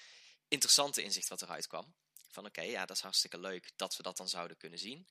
interessante 0.48 1.04
inzicht 1.04 1.28
wat 1.28 1.42
eruit 1.42 1.68
kwam. 1.68 1.94
Van 2.30 2.46
oké, 2.46 2.62
ja, 2.62 2.86
dat 2.86 2.96
is 2.96 3.02
hartstikke 3.02 3.40
leuk 3.40 3.72
dat 3.76 3.98
we 3.98 4.04
dat 4.04 4.18
dan 4.18 4.30
zouden 4.30 4.58
kunnen 4.58 4.80
zien. 4.80 5.08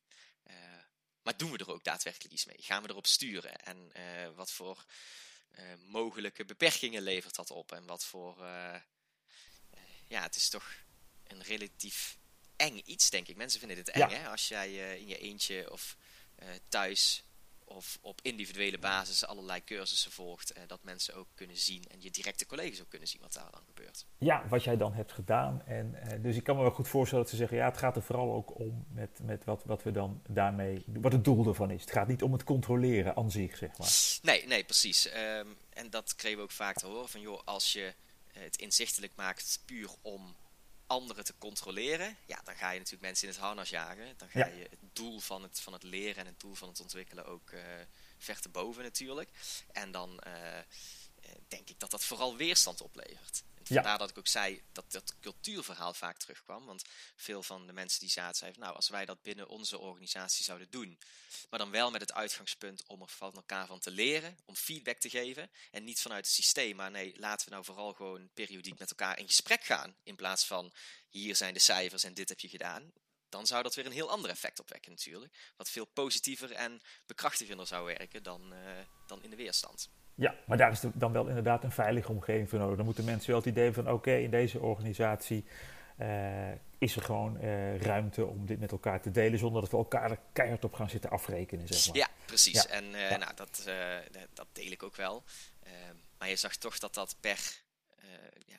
maar 1.23 1.37
doen 1.37 1.51
we 1.51 1.59
er 1.59 1.73
ook 1.73 1.85
daadwerkelijk 1.85 2.33
iets 2.33 2.45
mee? 2.45 2.57
Gaan 2.63 2.83
we 2.83 2.89
erop 2.89 3.07
sturen? 3.07 3.57
En 3.57 3.93
wat 4.35 4.53
voor 4.53 4.85
uh, 5.59 5.65
mogelijke 5.87 6.45
beperkingen 6.45 7.03
levert 7.03 7.35
dat 7.35 7.51
op? 7.51 7.73
En 7.73 7.87
wat 7.87 8.05
voor. 8.05 8.37
Uh, 8.41 8.75
ja, 10.09 10.23
het 10.23 10.37
is 10.37 10.49
toch 10.49 10.75
een 11.27 11.43
relatief 11.43 12.19
eng 12.57 12.81
iets, 12.85 13.11
denk 13.11 13.29
ik. 13.29 13.37
Mensen 13.37 13.59
vinden 13.59 13.77
dit 13.77 13.89
eng, 13.89 14.01
ja. 14.01 14.09
hè? 14.09 14.29
Als 14.29 14.49
jij 14.49 14.99
in 14.99 15.07
je 15.07 15.19
eentje 15.19 15.71
of 15.71 15.97
thuis 16.69 17.25
of 17.73 17.99
op 18.01 18.21
individuele 18.23 18.79
basis 18.79 19.27
allerlei 19.27 19.65
cursussen 19.65 20.13
volgt, 20.13 20.57
uh, 20.57 20.63
dat 20.67 20.83
mensen 20.83 21.15
ook 21.15 21.29
kunnen 21.35 21.57
zien 21.57 21.85
en 21.91 22.03
je 22.03 22.11
directe 22.11 22.47
collega's 22.47 22.81
ook 22.81 22.89
kunnen 22.89 23.09
zien 23.09 23.21
wat 23.21 23.33
daar 23.33 23.51
dan 23.51 23.63
gebeurt. 23.67 24.07
Ja, 24.19 24.49
wat 24.49 24.65
jij 24.65 24.77
dan 24.77 24.93
hebt 24.93 25.13
gedaan. 25.13 25.63
En, 25.67 25.95
uh, 25.95 26.23
dus 26.23 26.37
ik 26.37 26.45
kan 26.45 26.57
me 26.57 26.63
wel 26.63 26.71
goed 26.71 26.89
voorstellen 26.89 27.25
dat 27.25 27.33
ze 27.33 27.39
zeggen, 27.39 27.57
ja, 27.57 27.65
het 27.65 27.79
gaat 27.79 27.97
er 27.97 28.03
vooral 28.03 28.33
ook 28.33 28.59
om 28.59 28.85
met, 28.89 29.21
met 29.23 29.45
wat, 29.45 29.65
wat 29.65 29.83
we 29.83 29.91
dan 29.91 30.23
daarmee, 30.29 30.85
wat 30.87 31.13
het 31.13 31.25
doel 31.25 31.47
ervan 31.47 31.71
is. 31.71 31.81
Het 31.81 31.93
gaat 31.93 32.09
niet 32.09 32.23
om 32.23 32.33
het 32.33 32.45
controleren 32.45 33.17
aan 33.17 33.31
zich, 33.31 33.57
zeg 33.57 33.79
maar. 33.79 33.91
Nee, 34.23 34.47
nee, 34.47 34.65
precies. 34.65 35.15
Um, 35.15 35.57
en 35.71 35.91
dat 35.91 36.15
kregen 36.15 36.39
we 36.39 36.45
ook 36.45 36.51
vaak 36.51 36.77
te 36.77 36.87
horen 36.87 37.09
van, 37.09 37.21
joh, 37.21 37.41
als 37.45 37.73
je 37.73 37.95
het 38.33 38.57
inzichtelijk 38.57 39.13
maakt 39.17 39.63
puur 39.65 39.91
om 40.03 40.37
anderen 40.93 41.25
te 41.25 41.35
controleren, 41.39 42.17
ja, 42.27 42.41
dan 42.45 42.55
ga 42.57 42.71
je 42.71 42.79
natuurlijk 42.79 43.03
mensen 43.03 43.29
in 43.29 43.35
het 43.35 43.43
harnas 43.43 43.69
jagen. 43.69 44.15
Dan 44.17 44.29
ga 44.29 44.39
ja. 44.39 44.47
je 44.47 44.63
het 44.71 44.79
doel 44.93 45.21
van 45.21 45.43
het, 45.43 45.61
van 45.61 45.73
het 45.73 45.83
leren 45.83 46.17
en 46.17 46.27
het 46.27 46.41
doel 46.41 46.55
van 46.55 46.69
het 46.69 46.81
ontwikkelen 46.81 47.27
ook 47.27 47.51
uh, 47.51 47.63
ver 48.19 48.41
te 48.41 48.49
boven 48.49 48.83
natuurlijk. 48.83 49.31
En 49.73 49.91
dan 49.91 50.21
uh, 50.27 50.33
denk 51.49 51.69
ik 51.69 51.81
dat 51.81 51.91
dat 51.91 52.05
vooral 52.05 52.37
weerstand 52.37 52.81
oplevert. 52.81 53.43
Ja. 53.69 53.75
Vandaar 53.75 53.99
dat 53.99 54.11
ik 54.11 54.19
ook 54.19 54.27
zei 54.27 54.63
dat 54.73 54.93
dat 54.93 55.15
cultuurverhaal 55.21 55.95
vaak 55.95 56.19
terugkwam. 56.19 56.67
Want 56.67 56.83
veel 57.17 57.43
van 57.43 57.67
de 57.67 57.73
mensen 57.73 58.01
die 58.01 58.09
zaten 58.09 58.37
zeiden, 58.37 58.61
nou 58.61 58.75
als 58.75 58.89
wij 58.89 59.05
dat 59.05 59.23
binnen 59.23 59.49
onze 59.49 59.79
organisatie 59.79 60.45
zouden 60.45 60.71
doen. 60.71 60.99
Maar 61.51 61.59
dan 61.59 61.71
wel 61.71 61.91
met 61.91 62.01
het 62.01 62.13
uitgangspunt 62.13 62.87
om 62.87 63.03
er 63.03 63.09
van 63.09 63.33
elkaar 63.33 63.67
van 63.67 63.79
te 63.79 63.91
leren. 63.91 64.39
Om 64.45 64.57
feedback 64.57 64.99
te 64.99 65.11
geven. 65.11 65.51
En 65.71 65.85
niet 65.85 66.01
vanuit 66.01 66.25
het 66.25 66.35
systeem. 66.35 66.77
Maar 66.77 66.91
nee, 66.91 67.19
laten 67.19 67.47
we 67.47 67.53
nou 67.53 67.65
vooral 67.65 67.93
gewoon 67.93 68.31
periodiek 68.35 68.79
met 68.79 68.91
elkaar 68.91 69.19
in 69.19 69.27
gesprek 69.27 69.65
gaan. 69.65 69.97
In 70.03 70.17
plaats 70.17 70.45
van 70.47 70.73
hier 71.09 71.37
zijn 71.37 71.55
de 71.55 71.61
cijfers 71.61 72.05
en 72.05 72.15
dit 72.15 72.29
heb 72.29 72.41
je 72.41 72.49
gedaan. 72.49 72.93
Dan 73.29 73.47
zou 73.47 73.63
dat 73.63 73.75
weer 73.75 73.87
een 73.87 73.93
heel 73.93 74.11
ander 74.11 74.31
effect 74.31 74.61
opwekken 74.61 74.91
natuurlijk. 74.91 75.53
Wat 75.57 75.71
veel 75.71 75.85
positiever 75.85 76.53
en 76.53 76.83
bekrachtigender 77.07 77.67
zou 77.67 77.85
werken 77.85 78.23
dan, 78.23 78.53
uh, 78.53 78.61
dan 79.07 79.23
in 79.23 79.31
de 79.31 79.37
weerstand. 79.37 79.91
Ja, 80.23 80.35
maar 80.47 80.57
daar 80.57 80.71
is 80.71 80.81
dan 80.95 81.13
wel 81.13 81.29
inderdaad 81.29 81.65
een 81.65 81.73
veilige 81.73 82.13
omgeving 82.13 82.49
voor 82.49 82.59
nodig. 82.59 82.77
Dan 82.77 82.85
moeten 82.85 83.05
mensen 83.05 83.31
wel 83.31 83.39
het 83.39 83.49
idee 83.49 83.73
van: 83.73 83.91
oké, 83.91 84.13
in 84.13 84.31
deze 84.31 84.61
organisatie 84.61 85.45
uh, 86.01 86.51
is 86.79 86.97
er 86.97 87.03
gewoon 87.03 87.37
uh, 87.37 87.81
ruimte 87.81 88.27
om 88.27 88.47
dit 88.47 88.61
met 88.61 88.73
elkaar 88.73 89.01
te 89.01 89.11
delen, 89.11 89.39
zonder 89.39 89.61
dat 89.61 89.71
we 89.71 89.77
elkaar 89.77 90.11
er 90.11 90.19
keihard 90.33 90.65
op 90.65 90.75
gaan 90.75 90.91
zitten 90.91 91.11
afrekenen. 91.11 91.67
Zeg 91.69 91.87
maar. 91.87 91.97
Ja, 91.97 92.09
precies. 92.25 92.63
Ja. 92.63 92.69
En 92.69 92.85
uh, 92.85 93.11
ja. 93.11 93.17
Nou, 93.17 93.35
dat, 93.35 93.71
dat 94.33 94.47
deel 94.53 94.71
ik 94.71 94.83
ook 94.83 94.97
wel. 94.97 95.25
Ehm, 95.63 95.97
maar 96.19 96.29
je 96.29 96.37
zag 96.37 96.57
toch 96.57 96.79
dat 96.79 96.95
dat 96.95 97.17
per, 97.21 97.63
ja, 98.47 98.59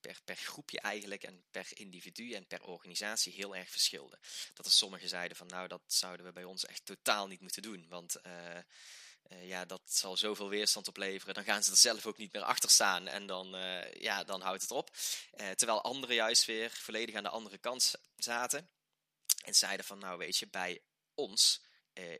per, 0.00 0.18
per 0.24 0.36
groepje 0.36 0.80
eigenlijk 0.80 1.22
en 1.22 1.42
per 1.50 1.66
individu 1.74 2.32
en 2.32 2.46
per 2.46 2.62
organisatie 2.62 3.32
heel 3.32 3.56
erg 3.56 3.70
verschilde. 3.70 4.18
Dat 4.54 4.66
er 4.66 4.72
sommigen 4.72 5.08
zeiden 5.08 5.36
van 5.36 5.46
nou, 5.46 5.68
dat 5.68 5.82
zouden 5.86 6.26
we 6.26 6.32
bij 6.32 6.44
ons 6.44 6.66
echt 6.66 6.84
totaal 6.84 7.26
niet 7.26 7.40
moeten 7.40 7.62
doen. 7.62 7.86
Want 7.88 8.20
ja, 9.28 9.64
dat 9.64 9.82
zal 9.84 10.16
zoveel 10.16 10.48
weerstand 10.48 10.88
opleveren. 10.88 11.34
Dan 11.34 11.44
gaan 11.44 11.62
ze 11.62 11.70
er 11.70 11.76
zelf 11.76 12.06
ook 12.06 12.16
niet 12.16 12.32
meer 12.32 12.42
achter 12.42 12.70
staan. 12.70 13.08
En 13.08 13.26
dan, 13.26 13.56
ja, 13.92 14.24
dan 14.24 14.40
houdt 14.40 14.62
het 14.62 14.70
op. 14.70 14.96
terwijl 15.56 15.82
anderen 15.82 16.14
juist 16.14 16.44
weer 16.44 16.70
volledig 16.70 17.14
aan 17.14 17.22
de 17.22 17.28
andere 17.28 17.58
kant 17.58 17.94
zaten. 18.16 18.70
En 19.44 19.54
zeiden 19.54 19.86
van, 19.86 19.98
nou 19.98 20.18
weet 20.18 20.36
je, 20.36 20.48
bij 20.48 20.80
ons 21.14 21.62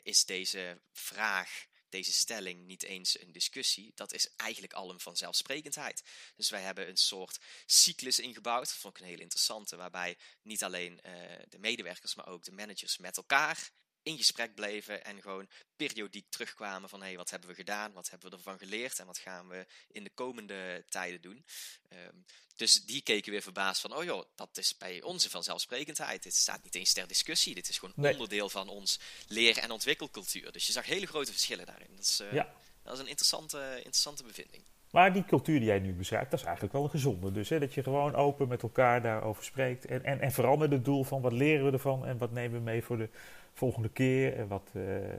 is 0.02 0.24
deze 0.24 0.80
vraag 0.92 1.66
deze 1.88 2.12
stelling 2.12 2.66
niet 2.66 2.82
eens 2.82 3.20
een 3.20 3.32
discussie. 3.32 3.92
Dat 3.94 4.12
is 4.12 4.28
eigenlijk 4.36 4.72
al 4.72 4.90
een 4.90 5.00
vanzelfsprekendheid. 5.00 6.02
Dus 6.36 6.50
wij 6.50 6.62
hebben 6.62 6.88
een 6.88 6.96
soort 6.96 7.38
cyclus 7.66 8.18
ingebouwd. 8.18 8.64
Dat 8.68 8.76
vond 8.76 8.96
ik 8.96 9.02
een 9.02 9.08
hele 9.08 9.22
interessante. 9.22 9.76
Waarbij 9.76 10.18
niet 10.42 10.64
alleen 10.64 11.00
de 11.48 11.58
medewerkers, 11.58 12.14
maar 12.14 12.28
ook 12.28 12.44
de 12.44 12.52
managers 12.52 12.98
met 12.98 13.16
elkaar 13.16 13.70
in 14.02 14.16
gesprek 14.16 14.54
bleven 14.54 15.04
en 15.04 15.20
gewoon 15.20 15.48
periodiek 15.76 16.26
terugkwamen 16.28 16.88
van 16.88 17.00
hé, 17.00 17.06
hey, 17.06 17.16
wat 17.16 17.30
hebben 17.30 17.48
we 17.48 17.54
gedaan, 17.54 17.92
wat 17.92 18.10
hebben 18.10 18.30
we 18.30 18.36
ervan 18.36 18.58
geleerd 18.58 18.98
en 18.98 19.06
wat 19.06 19.18
gaan 19.18 19.48
we 19.48 19.66
in 19.88 20.04
de 20.04 20.10
komende 20.10 20.84
tijden 20.88 21.20
doen. 21.20 21.44
Um, 21.92 22.24
dus 22.56 22.84
die 22.84 23.02
keken 23.02 23.32
weer 23.32 23.42
verbaasd 23.42 23.80
van, 23.80 23.96
oh 23.96 24.04
joh, 24.04 24.24
dat 24.34 24.56
is 24.58 24.76
bij 24.76 25.02
onze 25.02 25.30
vanzelfsprekendheid. 25.30 26.22
Dit 26.22 26.34
staat 26.34 26.62
niet 26.62 26.74
eens 26.74 26.92
ter 26.92 27.06
discussie, 27.06 27.54
dit 27.54 27.68
is 27.68 27.78
gewoon 27.78 28.12
onderdeel 28.12 28.48
van 28.48 28.68
ons 28.68 28.98
leer- 29.26 29.58
en 29.58 29.70
ontwikkelcultuur. 29.70 30.52
Dus 30.52 30.66
je 30.66 30.72
zag 30.72 30.86
hele 30.86 31.06
grote 31.06 31.30
verschillen 31.30 31.66
daarin. 31.66 31.96
Dat 31.96 32.04
is, 32.04 32.20
uh, 32.20 32.32
ja. 32.32 32.54
dat 32.82 32.94
is 32.94 32.98
een 32.98 33.06
interessante, 33.06 33.72
interessante 33.76 34.22
bevinding. 34.22 34.64
Maar 34.92 35.12
die 35.12 35.24
cultuur 35.24 35.58
die 35.58 35.68
jij 35.68 35.78
nu 35.78 35.92
beschrijft, 35.92 36.30
dat 36.30 36.38
is 36.38 36.44
eigenlijk 36.44 36.74
wel 36.74 36.84
een 36.84 36.90
gezonde. 36.90 37.32
Dus 37.32 37.48
hè, 37.48 37.58
dat 37.58 37.74
je 37.74 37.82
gewoon 37.82 38.14
open 38.14 38.48
met 38.48 38.62
elkaar 38.62 39.02
daarover 39.02 39.44
spreekt. 39.44 39.84
En, 39.84 40.04
en, 40.04 40.20
en 40.20 40.32
vooral 40.32 40.56
met 40.56 40.70
het 40.70 40.84
doel 40.84 41.04
van 41.04 41.20
wat 41.20 41.32
leren 41.32 41.66
we 41.66 41.72
ervan 41.72 42.06
en 42.06 42.18
wat 42.18 42.30
nemen 42.30 42.58
we 42.58 42.64
mee 42.64 42.82
voor 42.82 42.96
de 42.96 43.08
volgende 43.52 43.88
keer. 43.88 44.36
En 44.36 44.48
wat, 44.48 44.70
uh, 44.72 45.12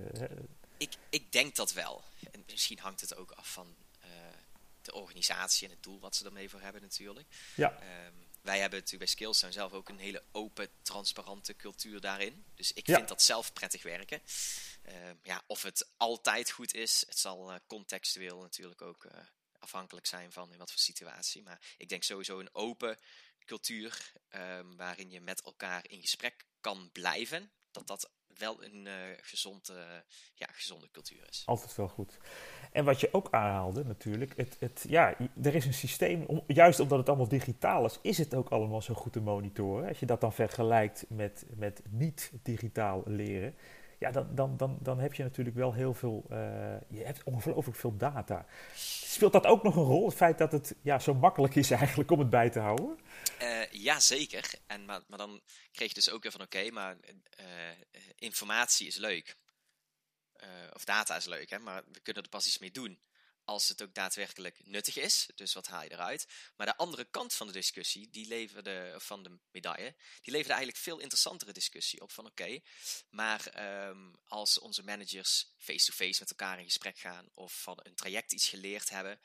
ik, 0.77 0.93
ik 1.09 1.31
denk 1.31 1.55
dat 1.55 1.73
wel. 1.73 2.03
En 2.31 2.43
misschien 2.51 2.79
hangt 2.79 3.01
het 3.01 3.15
ook 3.15 3.31
af 3.31 3.51
van 3.51 3.67
uh, 4.03 4.09
de 4.81 4.93
organisatie 4.93 5.67
en 5.67 5.73
het 5.73 5.83
doel 5.83 5.99
wat 5.99 6.15
ze 6.15 6.25
ermee 6.25 6.49
voor 6.49 6.61
hebben 6.61 6.81
natuurlijk. 6.81 7.27
Ja. 7.55 7.71
Um, 7.71 8.13
wij 8.41 8.59
hebben 8.59 8.79
natuurlijk 8.79 9.05
bij 9.05 9.13
Skillstone 9.13 9.51
zelf 9.51 9.73
ook 9.73 9.89
een 9.89 9.99
hele 9.99 10.23
open, 10.31 10.67
transparante 10.81 11.55
cultuur 11.55 12.01
daarin. 12.01 12.43
Dus 12.55 12.73
ik 12.73 12.85
vind 12.85 13.07
dat 13.07 13.21
zelf 13.21 13.53
prettig 13.53 13.83
werken. 13.83 14.21
Uh, 14.85 14.93
ja, 15.23 15.41
of 15.47 15.63
het 15.63 15.87
altijd 15.97 16.51
goed 16.51 16.73
is, 16.73 17.03
het 17.07 17.19
zal 17.19 17.51
uh, 17.51 17.55
contextueel 17.67 18.41
natuurlijk 18.41 18.81
ook 18.81 19.07
afhankelijk 19.63 20.05
zijn 20.05 20.31
van 20.31 20.51
in 20.51 20.57
wat 20.57 20.71
voor 20.71 20.79
situatie. 20.79 21.43
Maar 21.43 21.75
ik 21.77 21.89
denk 21.89 22.03
sowieso 22.03 22.39
een 22.39 22.53
open 22.55 22.97
cultuur 23.45 24.13
um, 24.29 24.75
waarin 24.75 25.09
je 25.09 25.21
met 25.21 25.41
elkaar 25.41 25.89
in 25.89 26.01
gesprek 26.01 26.45
kan 26.59 26.89
blijven. 26.91 27.51
Dat 27.71 27.87
dat 27.87 28.11
wel 28.27 28.63
een 28.63 28.85
uh, 28.85 28.93
gezond, 29.17 29.69
uh, 29.69 29.77
ja, 30.33 30.47
gezonde 30.51 30.91
cultuur 30.91 31.27
is. 31.29 31.43
Altijd 31.45 31.75
wel 31.75 31.87
goed. 31.87 32.17
En 32.71 32.85
wat 32.85 32.99
je 32.99 33.13
ook 33.13 33.27
aanhaalde 33.31 33.83
natuurlijk, 33.83 34.37
het, 34.37 34.55
het, 34.59 34.85
ja, 34.87 35.17
er 35.43 35.55
is 35.55 35.65
een 35.65 35.73
systeem, 35.73 36.43
juist 36.47 36.79
omdat 36.79 36.97
het 36.97 37.07
allemaal 37.07 37.27
digitaal 37.27 37.85
is, 37.85 37.99
is 38.01 38.17
het 38.17 38.35
ook 38.35 38.49
allemaal 38.49 38.81
zo 38.81 38.93
goed 38.93 39.13
te 39.13 39.19
monitoren. 39.19 39.87
Als 39.87 39.99
je 39.99 40.05
dat 40.05 40.21
dan 40.21 40.33
vergelijkt 40.33 41.05
met, 41.09 41.45
met 41.55 41.81
niet-digitaal 41.89 43.03
leren, 43.05 43.55
ja, 44.03 44.11
dan, 44.11 44.35
dan, 44.35 44.57
dan, 44.57 44.77
dan 44.81 44.99
heb 44.99 45.13
je 45.13 45.23
natuurlijk 45.23 45.55
wel 45.55 45.73
heel 45.73 45.93
veel, 45.93 46.25
uh, 46.31 46.37
je 46.89 47.03
hebt 47.03 47.23
ongelooflijk 47.23 47.77
veel 47.77 47.97
data. 47.97 48.45
Speelt 48.75 49.31
dat 49.31 49.45
ook 49.45 49.63
nog 49.63 49.75
een 49.75 49.83
rol, 49.83 50.05
het 50.05 50.15
feit 50.15 50.37
dat 50.37 50.51
het 50.51 50.75
ja, 50.81 50.99
zo 50.99 51.13
makkelijk 51.13 51.55
is 51.55 51.71
eigenlijk 51.71 52.11
om 52.11 52.19
het 52.19 52.29
bij 52.29 52.49
te 52.49 52.59
houden? 52.59 52.99
Uh, 53.41 53.71
ja, 53.71 53.99
zeker. 53.99 54.53
En, 54.67 54.85
maar, 54.85 55.01
maar 55.07 55.17
dan 55.17 55.41
kreeg 55.71 55.87
je 55.87 55.93
dus 55.93 56.09
ook 56.09 56.23
weer 56.23 56.31
van, 56.31 56.41
oké, 56.41 56.71
maar 56.71 56.97
uh, 57.39 57.45
informatie 58.15 58.87
is 58.87 58.97
leuk. 58.97 59.35
of 60.73 60.85
data 60.85 61.15
is 61.15 61.25
leuk, 61.25 61.49
hè, 61.49 61.59
maar 61.59 61.83
we 61.91 61.99
kunnen 61.99 62.23
er 62.23 62.29
pas 62.29 62.47
iets 62.47 62.59
mee 62.59 62.71
doen 62.71 62.99
als 63.45 63.67
het 63.67 63.81
ook 63.81 63.93
daadwerkelijk 63.93 64.59
nuttig 64.65 64.97
is. 64.97 65.29
Dus 65.35 65.53
wat 65.53 65.67
haal 65.67 65.83
je 65.83 65.91
eruit? 65.91 66.27
Maar 66.55 66.67
de 66.67 66.77
andere 66.77 67.05
kant 67.05 67.33
van 67.33 67.47
de 67.47 67.53
discussie, 67.53 68.09
die 68.09 68.27
leverde, 68.27 68.95
van 68.97 69.23
de 69.23 69.39
medaille, 69.51 69.95
die 70.21 70.31
leverde 70.31 70.53
eigenlijk 70.53 70.83
veel 70.83 70.99
interessantere 70.99 71.51
discussie 71.51 72.01
op. 72.01 72.11
Van 72.11 72.25
oké, 72.25 72.59
maar 73.09 73.63
um, 73.87 74.15
als 74.27 74.59
onze 74.59 74.83
managers 74.83 75.53
face-to-face 75.57 76.03
-face 76.03 76.19
met 76.19 76.29
elkaar 76.29 76.59
in 76.59 76.65
gesprek 76.65 76.97
gaan 76.97 77.29
of 77.33 77.61
van 77.61 77.79
een 77.83 77.95
traject 77.95 78.31
iets 78.31 78.49
geleerd 78.49 78.89
hebben, 78.89 79.19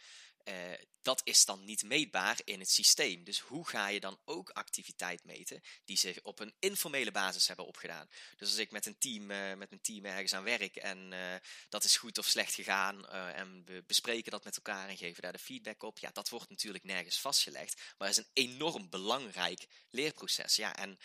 uh, 0.49 0.55
dat 1.03 1.21
is 1.25 1.45
dan 1.45 1.65
niet 1.65 1.83
meetbaar 1.83 2.41
in 2.45 2.59
het 2.59 2.71
systeem. 2.71 3.25
Dus 3.25 3.39
hoe 3.39 3.69
ga 3.69 3.89
je 3.89 4.01
dan 4.01 4.21
ook 4.25 4.51
activiteit 4.51 5.25
meten 5.25 5.63
die 5.85 5.97
zich 5.97 6.23
op 6.23 6.39
een 6.39 6.55
informele 6.59 7.11
basis 7.11 7.47
hebben 7.47 7.67
opgedaan? 7.67 8.09
Dus 8.37 8.49
als 8.49 8.59
ik 8.59 8.71
met 8.71 8.87
een 8.87 8.99
team, 8.99 9.31
uh, 9.31 9.55
met 9.55 9.71
mijn 9.71 9.81
team 9.81 10.05
ergens 10.05 10.35
aan 10.35 10.43
werk 10.43 10.77
en 10.77 11.13
uh, 11.13 11.35
dat 11.69 11.85
is 11.85 11.97
goed 11.97 12.19
of 12.19 12.27
slecht 12.27 12.55
gegaan 12.55 13.09
en 13.09 13.65
we 13.65 13.85
bespreken 13.87 14.31
dat 14.31 14.45
met 14.45 14.57
elkaar 14.57 14.89
en 14.89 14.97
geven 14.97 15.23
daar 15.23 15.33
de 15.33 15.39
feedback 15.39 15.83
op, 15.83 15.99
ja, 15.99 16.11
dat 16.11 16.29
wordt 16.29 16.51
natuurlijk 16.51 16.85
nergens 16.85 17.21
vastgelegd, 17.21 17.81
maar 17.99 18.09
is 18.09 18.17
een 18.17 18.31
enorm 18.33 18.89
belangrijk 18.89 19.67
leerproces. 19.91 20.57
Ja, 20.57 20.77
en 20.77 20.99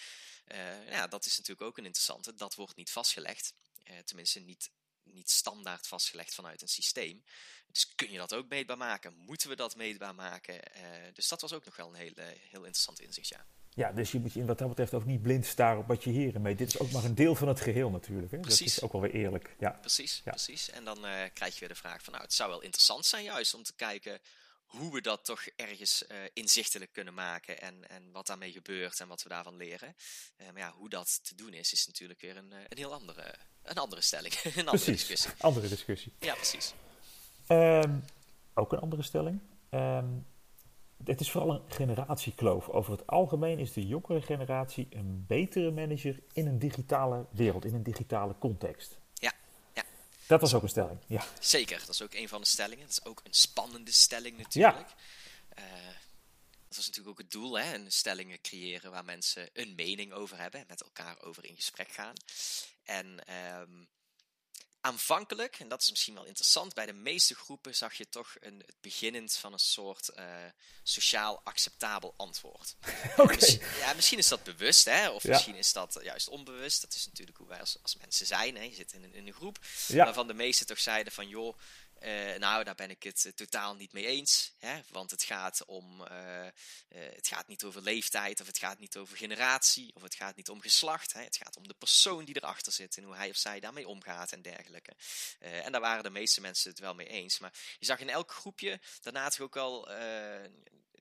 ja, 0.89 1.07
dat 1.07 1.25
is 1.25 1.37
natuurlijk 1.37 1.67
ook 1.67 1.77
een 1.77 1.85
interessante. 1.85 2.35
Dat 2.35 2.55
wordt 2.55 2.75
niet 2.75 2.91
vastgelegd, 2.91 3.53
tenminste 4.05 4.39
niet 4.39 4.69
niet 5.03 5.29
standaard 5.29 5.87
vastgelegd 5.87 6.35
vanuit 6.35 6.61
een 6.61 6.67
systeem. 6.67 7.23
Dus 7.67 7.95
kun 7.95 8.11
je 8.11 8.17
dat 8.17 8.33
ook 8.33 8.49
meetbaar 8.49 8.77
maken? 8.77 9.13
Moeten 9.15 9.49
we 9.49 9.55
dat 9.55 9.75
meetbaar 9.75 10.15
maken? 10.15 10.55
Uh, 10.55 10.81
dus 11.13 11.27
dat 11.27 11.41
was 11.41 11.53
ook 11.53 11.65
nog 11.65 11.75
wel 11.75 11.87
een 11.87 11.95
heel, 11.95 12.13
heel 12.49 12.63
interessant 12.63 12.99
inzicht, 12.99 13.27
ja. 13.27 13.45
Ja, 13.75 13.91
dus 13.91 14.11
je 14.11 14.19
moet 14.19 14.33
je 14.33 14.45
wat 14.45 14.57
dat 14.57 14.67
betreft 14.67 14.93
ook 14.93 15.05
niet 15.05 15.21
blind 15.21 15.45
staren 15.45 15.79
op 15.79 15.87
wat 15.87 16.03
je 16.03 16.09
hier 16.09 16.41
meet. 16.41 16.57
Dit 16.57 16.67
is 16.67 16.79
ook 16.79 16.91
maar 16.91 17.03
een 17.03 17.15
deel 17.15 17.35
van 17.35 17.47
het 17.47 17.61
geheel 17.61 17.89
natuurlijk. 17.89 18.31
Hè? 18.31 18.39
Precies. 18.39 18.59
Dat 18.59 18.75
is 18.75 18.81
ook 18.81 18.91
wel 18.91 19.01
weer 19.01 19.13
eerlijk. 19.13 19.55
Ja. 19.59 19.69
Precies, 19.69 20.21
ja. 20.23 20.31
precies. 20.31 20.69
En 20.69 20.83
dan 20.83 21.05
uh, 21.05 21.21
krijg 21.33 21.53
je 21.53 21.59
weer 21.59 21.69
de 21.69 21.75
vraag 21.75 22.03
van, 22.03 22.13
nou, 22.13 22.25
het 22.25 22.33
zou 22.33 22.49
wel 22.49 22.61
interessant 22.61 23.05
zijn 23.05 23.23
juist 23.23 23.53
om 23.53 23.63
te 23.63 23.73
kijken 23.75 24.19
hoe 24.77 24.93
we 24.93 25.01
dat 25.01 25.25
toch 25.25 25.45
ergens 25.55 26.03
uh, 26.11 26.17
inzichtelijk 26.33 26.93
kunnen 26.93 27.13
maken 27.13 27.61
en, 27.61 27.89
en 27.89 28.11
wat 28.11 28.27
daarmee 28.27 28.51
gebeurt 28.51 28.99
en 28.99 29.07
wat 29.07 29.23
we 29.23 29.29
daarvan 29.29 29.55
leren. 29.55 29.95
Uh, 30.37 30.47
maar 30.47 30.61
ja, 30.61 30.71
hoe 30.71 30.89
dat 30.89 31.19
te 31.23 31.35
doen 31.35 31.53
is, 31.53 31.73
is 31.73 31.87
natuurlijk 31.87 32.21
weer 32.21 32.37
een, 32.37 32.51
een 32.51 32.77
heel 32.77 32.93
andere, 32.93 33.35
een 33.63 33.77
andere 33.77 34.01
stelling. 34.01 34.33
een 34.43 34.51
andere 34.51 34.69
precies, 34.69 34.85
discussie. 34.85 35.31
andere 35.37 35.67
discussie. 35.67 36.13
Ja, 36.19 36.33
precies. 36.33 36.73
Um, 37.47 38.03
ook 38.53 38.73
een 38.73 38.79
andere 38.79 39.01
stelling. 39.01 39.41
Um, 39.69 40.25
het 41.05 41.19
is 41.19 41.31
vooral 41.31 41.53
een 41.53 41.61
generatiekloof. 41.67 42.69
Over 42.69 42.91
het 42.91 43.07
algemeen 43.07 43.59
is 43.59 43.73
de 43.73 43.87
jongere 43.87 44.21
generatie 44.21 44.87
een 44.89 45.25
betere 45.27 45.71
manager 45.71 46.19
in 46.33 46.47
een 46.47 46.59
digitale 46.59 47.25
wereld, 47.31 47.65
in 47.65 47.73
een 47.73 47.83
digitale 47.83 48.35
context. 48.39 49.01
Dat 50.27 50.41
was 50.41 50.53
ook 50.53 50.63
een 50.63 50.69
stelling, 50.69 50.99
ja. 51.07 51.25
Zeker, 51.39 51.79
dat 51.79 51.89
is 51.89 52.01
ook 52.01 52.13
een 52.13 52.27
van 52.27 52.41
de 52.41 52.47
stellingen. 52.47 52.85
Dat 52.85 52.97
is 52.97 53.05
ook 53.05 53.21
een 53.23 53.33
spannende 53.33 53.91
stelling 53.91 54.37
natuurlijk. 54.37 54.89
Ja. 55.55 55.63
Uh, 55.63 55.87
dat 56.67 56.75
was 56.75 56.87
natuurlijk 56.87 57.19
ook 57.19 57.23
het 57.23 57.31
doel, 57.31 57.59
hè? 57.59 57.73
een 57.73 57.91
stellingen 57.91 58.41
creëren 58.41 58.91
waar 58.91 59.05
mensen 59.05 59.49
een 59.53 59.75
mening 59.75 60.13
over 60.13 60.37
hebben 60.37 60.59
en 60.59 60.65
met 60.69 60.83
elkaar 60.83 61.21
over 61.21 61.45
in 61.45 61.55
gesprek 61.55 61.91
gaan. 61.91 62.15
En 62.83 63.33
um, 63.59 63.87
aanvankelijk, 64.83 65.59
en 65.59 65.67
dat 65.67 65.81
is 65.81 65.89
misschien 65.89 66.13
wel 66.13 66.25
interessant, 66.25 66.73
bij 66.73 66.85
de 66.85 66.93
meeste 66.93 67.35
groepen 67.35 67.75
zag 67.75 67.93
je 67.93 68.09
toch 68.09 68.35
een, 68.39 68.63
het 68.65 68.75
beginnend 68.81 69.35
van 69.35 69.53
een 69.53 69.59
soort 69.59 70.09
uh, 70.15 70.25
sociaal 70.83 71.41
acceptabel 71.43 72.13
antwoord. 72.17 72.75
Okay. 73.17 73.35
Misschien, 73.35 73.61
ja, 73.79 73.93
misschien 73.93 74.17
is 74.17 74.27
dat 74.27 74.43
bewust, 74.43 74.85
hè, 74.85 75.09
of 75.09 75.23
ja. 75.23 75.29
misschien 75.29 75.55
is 75.55 75.73
dat 75.73 75.99
juist 76.01 76.29
onbewust. 76.29 76.81
Dat 76.81 76.93
is 76.93 77.05
natuurlijk 77.05 77.37
hoe 77.37 77.47
wij 77.47 77.59
als, 77.59 77.77
als 77.81 77.95
mensen 77.95 78.25
zijn. 78.25 78.55
Hè. 78.55 78.63
Je 78.63 78.75
zit 78.75 78.93
in 78.93 79.03
een, 79.03 79.13
in 79.13 79.27
een 79.27 79.33
groep 79.33 79.59
ja. 79.87 80.05
waarvan 80.05 80.27
de 80.27 80.33
meesten 80.33 80.65
toch 80.65 80.79
zeiden 80.79 81.13
van, 81.13 81.27
joh, 81.27 81.57
uh, 82.03 82.35
nou, 82.35 82.63
daar 82.63 82.75
ben 82.75 82.89
ik 82.89 83.03
het 83.03 83.23
uh, 83.25 83.31
totaal 83.31 83.75
niet 83.75 83.93
mee 83.93 84.05
eens. 84.05 84.53
Hè? 84.57 84.81
Want 84.89 85.11
het 85.11 85.23
gaat 85.23 85.65
om. 85.65 86.01
Uh, 86.01 86.47
het 86.87 87.27
gaat 87.27 87.47
niet 87.47 87.63
over 87.63 87.81
leeftijd, 87.81 88.41
of 88.41 88.47
het 88.47 88.57
gaat 88.57 88.79
niet 88.79 88.97
over 88.97 89.17
generatie, 89.17 89.95
of 89.95 90.01
het 90.01 90.15
gaat 90.15 90.35
niet 90.35 90.49
om 90.49 90.61
geslacht. 90.61 91.13
Hè? 91.13 91.23
Het 91.23 91.37
gaat 91.37 91.57
om 91.57 91.67
de 91.67 91.73
persoon 91.73 92.25
die 92.25 92.35
erachter 92.35 92.71
zit 92.71 92.97
en 92.97 93.03
hoe 93.03 93.15
hij 93.15 93.29
of 93.29 93.37
zij 93.37 93.59
daarmee 93.59 93.87
omgaat 93.87 94.31
en 94.31 94.41
dergelijke. 94.41 94.95
en 95.39 95.71
daar 95.71 95.81
waren 95.81 96.03
de 96.03 96.09
meeste 96.09 96.41
mensen 96.41 96.69
het 96.69 96.79
wel 96.79 96.93
mee 96.93 97.07
eens. 97.07 97.39
Maar 97.39 97.53
je 97.79 97.85
zag 97.85 97.99
in 97.99 98.09
elk 98.09 98.31
groepje 98.31 98.81
daarna 99.01 99.29
toch 99.29 99.39
ook 99.39 99.53
wel 99.53 99.89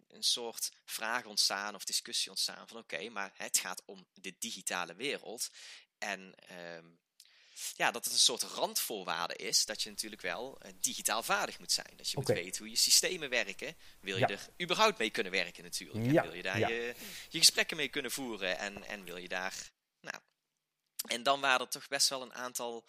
een 0.08 0.22
soort 0.22 0.72
vraag 0.84 1.24
ontstaan 1.24 1.74
of 1.74 1.84
discussie 1.84 2.30
ontstaan 2.30 2.68
van 2.68 2.76
oké, 2.76 3.08
maar 3.08 3.32
het 3.34 3.58
gaat 3.58 3.82
om 3.84 4.06
de 4.14 4.34
digitale 4.38 4.94
wereld. 4.94 5.50
En 5.98 6.34
ehm, 6.34 6.86
ja, 7.76 7.90
dat 7.90 8.04
het 8.04 8.12
een 8.12 8.18
soort 8.18 8.42
randvoorwaarde 8.42 9.36
is 9.36 9.64
dat 9.64 9.82
je 9.82 9.90
natuurlijk 9.90 10.22
wel 10.22 10.58
uh, 10.62 10.72
digitaal 10.80 11.22
vaardig 11.22 11.58
moet 11.58 11.72
zijn. 11.72 11.92
Dat 11.96 12.10
je 12.10 12.16
okay. 12.16 12.34
moet 12.34 12.44
weten 12.44 12.62
hoe 12.62 12.70
je 12.70 12.76
systemen 12.76 13.30
werken. 13.30 13.76
Wil 14.00 14.16
je 14.16 14.20
ja. 14.20 14.28
er 14.28 14.48
überhaupt 14.60 14.98
mee 14.98 15.10
kunnen 15.10 15.32
werken 15.32 15.62
natuurlijk. 15.62 16.12
Ja. 16.12 16.22
Wil 16.22 16.34
je 16.34 16.42
daar 16.42 16.58
ja. 16.58 16.68
je, 16.68 16.94
je 17.28 17.38
gesprekken 17.38 17.76
mee 17.76 17.88
kunnen 17.88 18.10
voeren 18.10 18.58
en, 18.58 18.84
en 18.84 19.04
wil 19.04 19.16
je 19.16 19.28
daar... 19.28 19.70
Nou, 20.00 20.18
en 21.06 21.22
dan 21.22 21.40
waren 21.40 21.66
er 21.66 21.72
toch 21.72 21.88
best 21.88 22.08
wel 22.08 22.22
een 22.22 22.34
aantal 22.34 22.84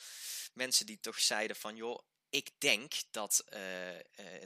mensen 0.53 0.85
die 0.85 0.99
toch 0.99 1.19
zeiden 1.19 1.55
van... 1.55 1.75
joh, 1.75 1.99
ik 2.33 2.49
denk 2.57 2.93
dat 3.11 3.43
uh, 3.53 3.93
uh, 3.93 3.99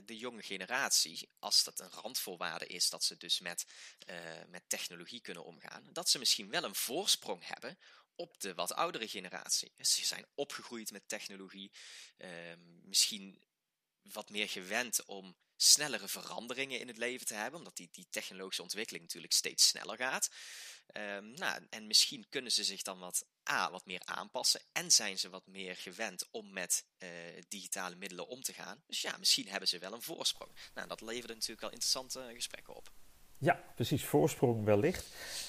de 0.04 0.16
jonge 0.16 0.42
generatie, 0.42 1.28
als 1.38 1.64
dat 1.64 1.80
een 1.80 1.90
randvoorwaarde 1.90 2.66
is 2.66 2.90
dat 2.90 3.04
ze 3.04 3.16
dus 3.16 3.40
met, 3.40 3.66
uh, 4.10 4.16
met 4.48 4.62
technologie 4.66 5.20
kunnen 5.20 5.44
omgaan, 5.44 5.88
dat 5.92 6.08
ze 6.08 6.18
misschien 6.18 6.50
wel 6.50 6.64
een 6.64 6.74
voorsprong 6.74 7.42
hebben 7.46 7.78
op 8.18 8.40
de 8.40 8.54
wat 8.54 8.74
oudere 8.74 9.08
generatie. 9.08 9.72
Ze 9.78 10.06
zijn 10.06 10.26
opgegroeid 10.34 10.90
met 10.90 11.08
technologie, 11.08 11.72
ehm, 12.16 12.88
misschien 12.88 13.42
wat 14.02 14.30
meer 14.30 14.48
gewend 14.48 15.04
om 15.04 15.36
snellere 15.56 16.08
veranderingen 16.08 16.80
in 16.80 16.88
het 16.88 16.96
leven 16.96 17.26
te 17.26 17.34
hebben, 17.34 17.58
omdat 17.58 17.76
die, 17.76 17.88
die 17.92 18.06
technologische 18.10 18.62
ontwikkeling 18.62 19.04
natuurlijk 19.04 19.32
steeds 19.32 19.68
sneller 19.68 19.96
gaat. 19.96 20.30
Um, 20.92 21.30
nou, 21.30 21.66
en 21.70 21.86
misschien 21.86 22.28
kunnen 22.28 22.52
ze 22.52 22.64
zich 22.64 22.82
dan 22.82 22.98
wat, 22.98 23.26
A, 23.50 23.70
wat 23.70 23.86
meer 23.86 24.00
aanpassen 24.04 24.60
en 24.72 24.90
zijn 24.90 25.18
ze 25.18 25.28
wat 25.28 25.46
meer 25.46 25.76
gewend 25.76 26.30
om 26.30 26.52
met 26.52 26.84
uh, 26.98 27.10
digitale 27.48 27.96
middelen 27.96 28.26
om 28.26 28.42
te 28.42 28.52
gaan. 28.52 28.82
Dus 28.86 29.00
ja, 29.00 29.16
misschien 29.16 29.48
hebben 29.48 29.68
ze 29.68 29.78
wel 29.78 29.92
een 29.92 30.02
voorsprong. 30.02 30.56
Nou, 30.74 30.88
dat 30.88 31.00
leverde 31.00 31.34
natuurlijk 31.34 31.60
wel 31.60 31.70
interessante 31.70 32.30
gesprekken 32.34 32.74
op. 32.74 32.92
Ja, 33.38 33.60
precies, 33.74 34.04
voorsprong 34.04 34.64
wellicht. 34.64 35.06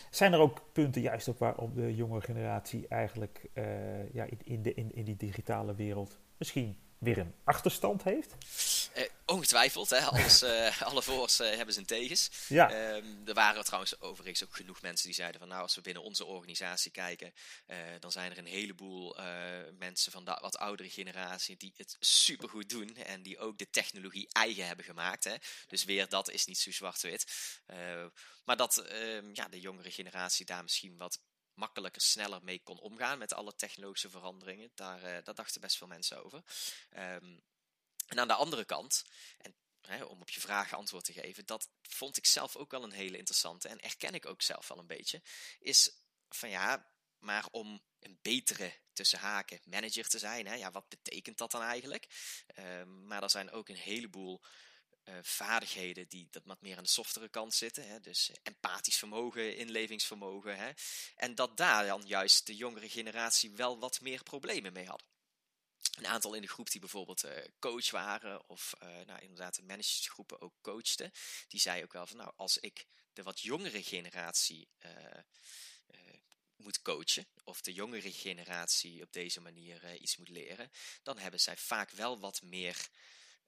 Zijn 0.10 0.34
er 0.34 0.40
ook 0.40 0.62
punten 0.72 1.02
juist 1.02 1.30
ook 1.30 1.40
waarop 1.40 1.76
de 1.76 1.96
jonge 1.96 2.22
generatie 2.22 2.88
eigenlijk 2.88 3.50
uh, 3.54 4.14
ja, 4.14 4.24
in, 4.24 4.40
in, 4.44 4.62
de, 4.62 4.74
in, 4.74 4.96
in 4.96 5.04
die 5.04 5.18
digitale 5.18 5.76
wereld 5.76 6.20
misschien 6.38 6.78
weer 6.98 7.18
een 7.18 7.34
achterstand 7.44 8.04
heeft? 8.04 8.36
Uh, 8.98 9.04
ongetwijfeld, 9.26 9.90
hè? 9.90 10.00
Alles, 10.00 10.44
uh, 10.44 10.82
alle 10.90 11.02
voor's 11.02 11.40
uh, 11.40 11.56
hebben 11.56 11.74
zijn 11.74 11.86
tegens. 11.86 12.30
Ja. 12.48 12.94
Um, 12.96 13.22
er 13.26 13.34
waren 13.34 13.64
trouwens 13.64 14.02
overigens 14.02 14.44
ook 14.44 14.56
genoeg 14.56 14.82
mensen 14.82 15.06
die 15.06 15.16
zeiden 15.16 15.40
van 15.40 15.50
nou, 15.50 15.62
als 15.62 15.76
we 15.76 15.82
binnen 15.82 16.04
onze 16.04 16.26
organisatie 16.26 16.92
kijken, 16.92 17.34
dan 18.00 18.12
zijn 18.12 18.32
er 18.32 18.38
een 18.38 18.46
heleboel 18.46 19.18
mensen 19.78 20.12
van 20.12 20.26
de 20.26 20.38
wat 20.42 20.58
oudere 20.58 20.90
generatie 20.90 21.58
die 21.58 21.74
het 21.78 21.98
supergoed 22.00 22.70
doen 22.70 22.96
en 22.96 23.22
die 23.22 23.40
ook 23.40 23.58
de 23.58 23.70
technologie 23.70 24.28
eigen 24.32 24.68
hebben 24.68 24.86
gemaakt. 24.86 25.24
Hè? 25.24 25.36
Dus 25.68 25.84
weer, 25.84 26.10
dat 26.10 26.30
is 26.30 26.46
niet 26.46 26.60
zo 26.60 26.72
zwart-wit. 26.72 27.26
maar 28.46 28.58
dat 28.58 28.78
ehm, 28.78 29.30
ja, 29.34 29.48
de 29.48 29.60
jongere 29.60 29.92
generatie 29.92 30.46
daar 30.46 30.64
misschien 30.64 30.98
wat 30.98 31.20
makkelijker, 31.60 32.02
sneller 32.02 32.44
mee 32.44 32.62
kon 32.64 32.80
omgaan 32.80 33.18
met 33.18 33.34
alle 33.34 33.56
technologische 33.56 34.10
veranderingen. 34.10 34.72
Daar, 34.76 35.04
uh, 35.04 35.18
daar 35.24 35.36
dachten 35.36 35.62
best 35.62 35.78
veel 35.78 35.88
mensen 35.88 36.24
over. 36.24 36.44
Um, 36.98 37.42
en 38.10 38.20
aan 38.20 38.28
de 38.28 38.34
andere 38.34 38.66
kant, 38.66 39.04
en 39.38 39.56
hè, 39.82 40.04
om 40.04 40.22
op 40.22 40.30
je 40.30 40.40
vragen 40.40 40.78
antwoord 40.78 41.06
te 41.06 41.14
geven, 41.14 41.46
dat 41.46 41.70
vond 41.82 42.18
ik 42.18 42.26
zelf 42.26 42.56
ook 42.56 42.72
wel 42.72 42.84
een 42.84 42.92
hele 42.92 43.18
interessante 43.18 43.68
en 43.68 43.80
erken 43.80 44.14
ik 44.14 44.26
ook 44.26 44.42
zelf 44.42 44.68
wel 44.68 44.78
een 44.78 44.88
beetje, 44.88 45.22
is 45.60 45.92
van 46.30 46.50
ja, 46.50 46.92
maar 47.18 47.48
om 47.52 47.82
een 48.00 48.20
betere 48.22 48.74
tussen 48.94 49.20
haken 49.20 49.62
manager 49.64 50.08
te 50.08 50.20
zijn, 50.20 50.48
hè, 50.48 50.54
ja, 50.54 50.72
wat 50.72 50.90
betekent 50.90 51.38
dat 51.38 51.52
dan 51.52 51.62
eigenlijk? 51.62 52.08
Um, 52.60 53.08
maar 53.08 53.24
er 53.24 53.30
zijn 53.30 53.52
ook 53.52 53.70
een 53.70 53.76
heleboel 53.76 54.42
uh, 55.10 55.16
vaardigheden 55.22 56.08
die 56.08 56.28
dat 56.32 56.44
wat 56.46 56.62
meer 56.62 56.78
aan 56.78 56.84
de 56.84 56.90
softere 56.90 57.30
kant 57.30 57.54
zitten. 57.54 57.88
Hè? 57.88 58.00
Dus 58.00 58.32
empathisch 58.44 58.98
vermogen, 58.98 59.58
inlevingsvermogen. 59.58 60.58
Hè? 60.58 60.72
En 61.16 61.36
dat 61.36 61.58
daar 61.58 61.86
dan 61.86 62.02
juist 62.06 62.46
de 62.46 62.56
jongere 62.56 62.90
generatie 62.90 63.52
wel 63.52 63.80
wat 63.80 64.02
meer 64.02 64.24
problemen 64.24 64.74
mee 64.74 64.86
hadden. 64.86 65.08
Een 65.98 66.08
aantal 66.08 66.34
in 66.34 66.42
de 66.42 66.48
groep 66.48 66.72
die 66.72 66.80
bijvoorbeeld 66.80 67.26
uh, 67.26 67.32
coach 67.60 67.92
waren 67.92 68.50
of 68.50 68.74
uh, 68.84 68.90
nou, 69.06 69.20
inderdaad 69.20 69.56
de 69.56 69.64
managersgroepen 69.64 70.42
ook 70.42 70.54
coachten, 70.62 71.12
die 71.48 71.60
zei 71.60 71.84
ook 71.84 71.94
wel 71.94 72.08
van 72.08 72.18
nou 72.18 72.32
als 72.36 72.58
ik 72.58 72.86
de 73.14 73.24
wat 73.24 73.40
jongere 73.40 73.84
generatie 73.84 74.70
moet 76.56 76.82
coachen 76.82 77.28
of 77.44 77.62
de 77.62 77.74
jongere 77.74 78.12
generatie 78.12 79.04
op 79.04 79.14
deze 79.14 79.42
manier 79.42 79.96
iets 79.96 80.18
moet 80.18 80.30
leren, 80.30 80.72
dan 81.04 81.18
hebben 81.18 81.40
zij 81.40 81.58
vaak 81.58 81.92
wel 81.92 82.20
wat 82.20 82.42
meer 82.42 82.90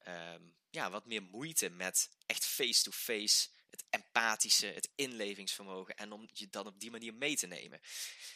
um, 0.07 0.55
ja, 0.69 0.89
wat 0.89 1.05
meer 1.05 1.23
moeite 1.23 1.69
met 1.69 2.09
echt 2.25 2.45
face-to-face, 2.45 3.47
het 3.69 3.83
empathische, 3.89 4.65
het 4.65 4.89
inlevingsvermogen 4.95 5.95
en 5.95 6.11
om 6.11 6.29
je 6.33 6.49
dan 6.49 6.67
op 6.67 6.79
die 6.79 6.91
manier 6.91 7.13
mee 7.13 7.35
te 7.35 7.47
nemen. 7.47 7.81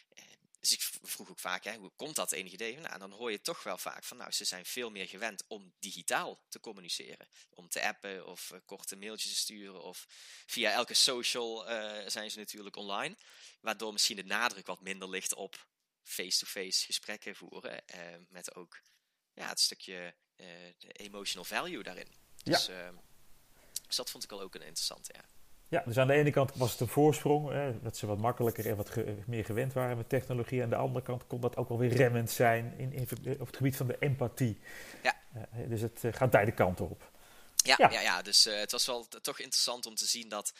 Ehm, 0.09 0.24
dus 0.69 0.73
ik 0.73 1.07
vroeg 1.09 1.29
ook 1.29 1.39
vaak, 1.39 1.63
hè, 1.63 1.75
hoe 1.75 1.91
komt 1.95 2.15
dat 2.15 2.31
enige 2.31 2.53
idee? 2.53 2.77
Nou, 2.77 2.99
dan 2.99 3.11
hoor 3.11 3.31
je 3.31 3.41
toch 3.41 3.63
wel 3.63 3.77
vaak 3.77 4.03
van, 4.03 4.17
nou, 4.17 4.31
ze 4.31 4.45
zijn 4.45 4.65
veel 4.65 4.89
meer 4.89 5.07
gewend 5.07 5.43
om 5.47 5.73
digitaal 5.79 6.43
te 6.49 6.59
communiceren. 6.59 7.27
Om 7.49 7.69
te 7.69 7.81
appen 7.87 8.25
of 8.25 8.49
uh, 8.49 8.59
korte 8.65 8.95
mailtjes 8.95 9.31
te 9.31 9.37
sturen 9.37 9.81
of 9.81 10.05
via 10.45 10.71
elke 10.71 10.93
social 10.93 11.71
uh, 11.71 12.07
zijn 12.07 12.31
ze 12.31 12.37
natuurlijk 12.37 12.75
online. 12.75 13.17
Waardoor 13.61 13.93
misschien 13.93 14.15
de 14.15 14.23
nadruk 14.23 14.65
wat 14.65 14.81
minder 14.81 15.09
ligt 15.09 15.33
op 15.33 15.67
face-to-face 16.03 16.65
-face 16.65 16.85
gesprekken 16.85 17.35
voeren. 17.35 17.83
Uh, 17.95 18.01
met 18.29 18.55
ook 18.55 18.81
ja, 19.33 19.47
het 19.47 19.59
stukje 19.59 20.15
de 20.77 20.91
emotional 20.91 21.45
value 21.45 21.83
daarin. 21.83 22.15
Dus, 22.43 22.65
ja. 22.65 22.91
uh, 22.91 22.97
dus 23.87 23.95
dat 23.95 24.09
vond 24.09 24.23
ik 24.23 24.29
wel 24.29 24.41
ook 24.41 24.55
een 24.55 24.61
interessante, 24.61 25.13
ja. 25.13 25.25
Ja, 25.75 25.83
dus 25.85 25.97
aan 25.97 26.07
de 26.07 26.13
ene 26.13 26.31
kant 26.31 26.55
was 26.55 26.71
het 26.71 26.79
een 26.79 26.87
voorsprong, 26.87 27.49
hè, 27.49 27.81
dat 27.81 27.97
ze 27.97 28.05
wat 28.05 28.17
makkelijker 28.17 28.67
en 28.67 28.75
wat 28.75 28.89
ge 28.89 29.17
meer 29.25 29.45
gewend 29.45 29.73
waren 29.73 29.97
met 29.97 30.09
technologie. 30.09 30.63
Aan 30.63 30.69
de 30.69 30.75
andere 30.75 31.05
kant 31.05 31.27
kon 31.27 31.41
dat 31.41 31.57
ook 31.57 31.69
wel 31.69 31.77
weer 31.77 31.95
remmend 31.95 32.31
zijn 32.31 32.73
in, 32.77 32.93
in, 32.93 33.07
op 33.39 33.47
het 33.47 33.55
gebied 33.55 33.75
van 33.75 33.87
de 33.87 33.97
empathie. 33.99 34.59
Ja. 35.03 35.21
Uh, 35.35 35.69
dus 35.69 35.81
het 35.81 36.01
gaat 36.11 36.29
beide 36.29 36.51
kanten 36.51 36.89
op. 36.89 37.11
Ja, 37.55 37.75
ja. 37.77 37.91
ja, 37.91 38.01
ja 38.01 38.21
dus 38.21 38.43
het 38.43 38.71
was 38.71 38.85
wel 38.85 39.07
toch 39.07 39.39
interessant 39.39 39.85
om 39.85 39.95
te 39.95 40.05
zien 40.05 40.29
dat 40.29 40.53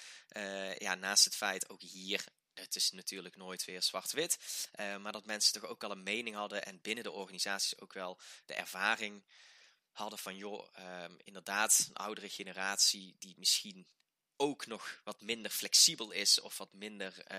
ja, 0.78 0.96
naast 0.96 1.26
het 1.26 1.36
feit 1.36 1.70
ook 1.70 1.82
hier 1.82 2.26
het 2.54 2.76
is 2.76 2.92
natuurlijk 2.92 3.36
nooit 3.36 3.66
weer 3.66 3.82
zwart-wit. 3.82 4.38
Uh, 4.80 4.98
maar 4.98 5.12
dat 5.12 5.26
mensen 5.26 5.62
toch 5.62 5.70
ook 5.70 5.82
wel 5.82 5.92
een 5.92 6.04
mening 6.04 6.36
hadden 6.36 6.66
en 6.66 6.82
binnen 6.82 7.04
de 7.04 7.12
organisaties 7.12 7.80
ook 7.80 7.94
wel 7.94 8.20
de 8.46 8.54
ervaring 8.54 9.24
hadden 9.92 10.20
van, 10.20 10.36
joh, 10.36 10.68
um, 11.04 11.18
inderdaad, 11.24 11.86
een 11.90 11.96
oudere 11.96 12.30
generatie 12.30 13.16
die 13.20 13.36
misschien 13.38 13.88
ook 14.38 14.68
nog 14.68 15.02
wat 15.04 15.22
minder 15.22 15.52
flexibel 15.52 16.12
is 16.12 16.42
of 16.42 16.58
wat 16.58 16.74
minder 16.74 17.26
uh, 17.32 17.38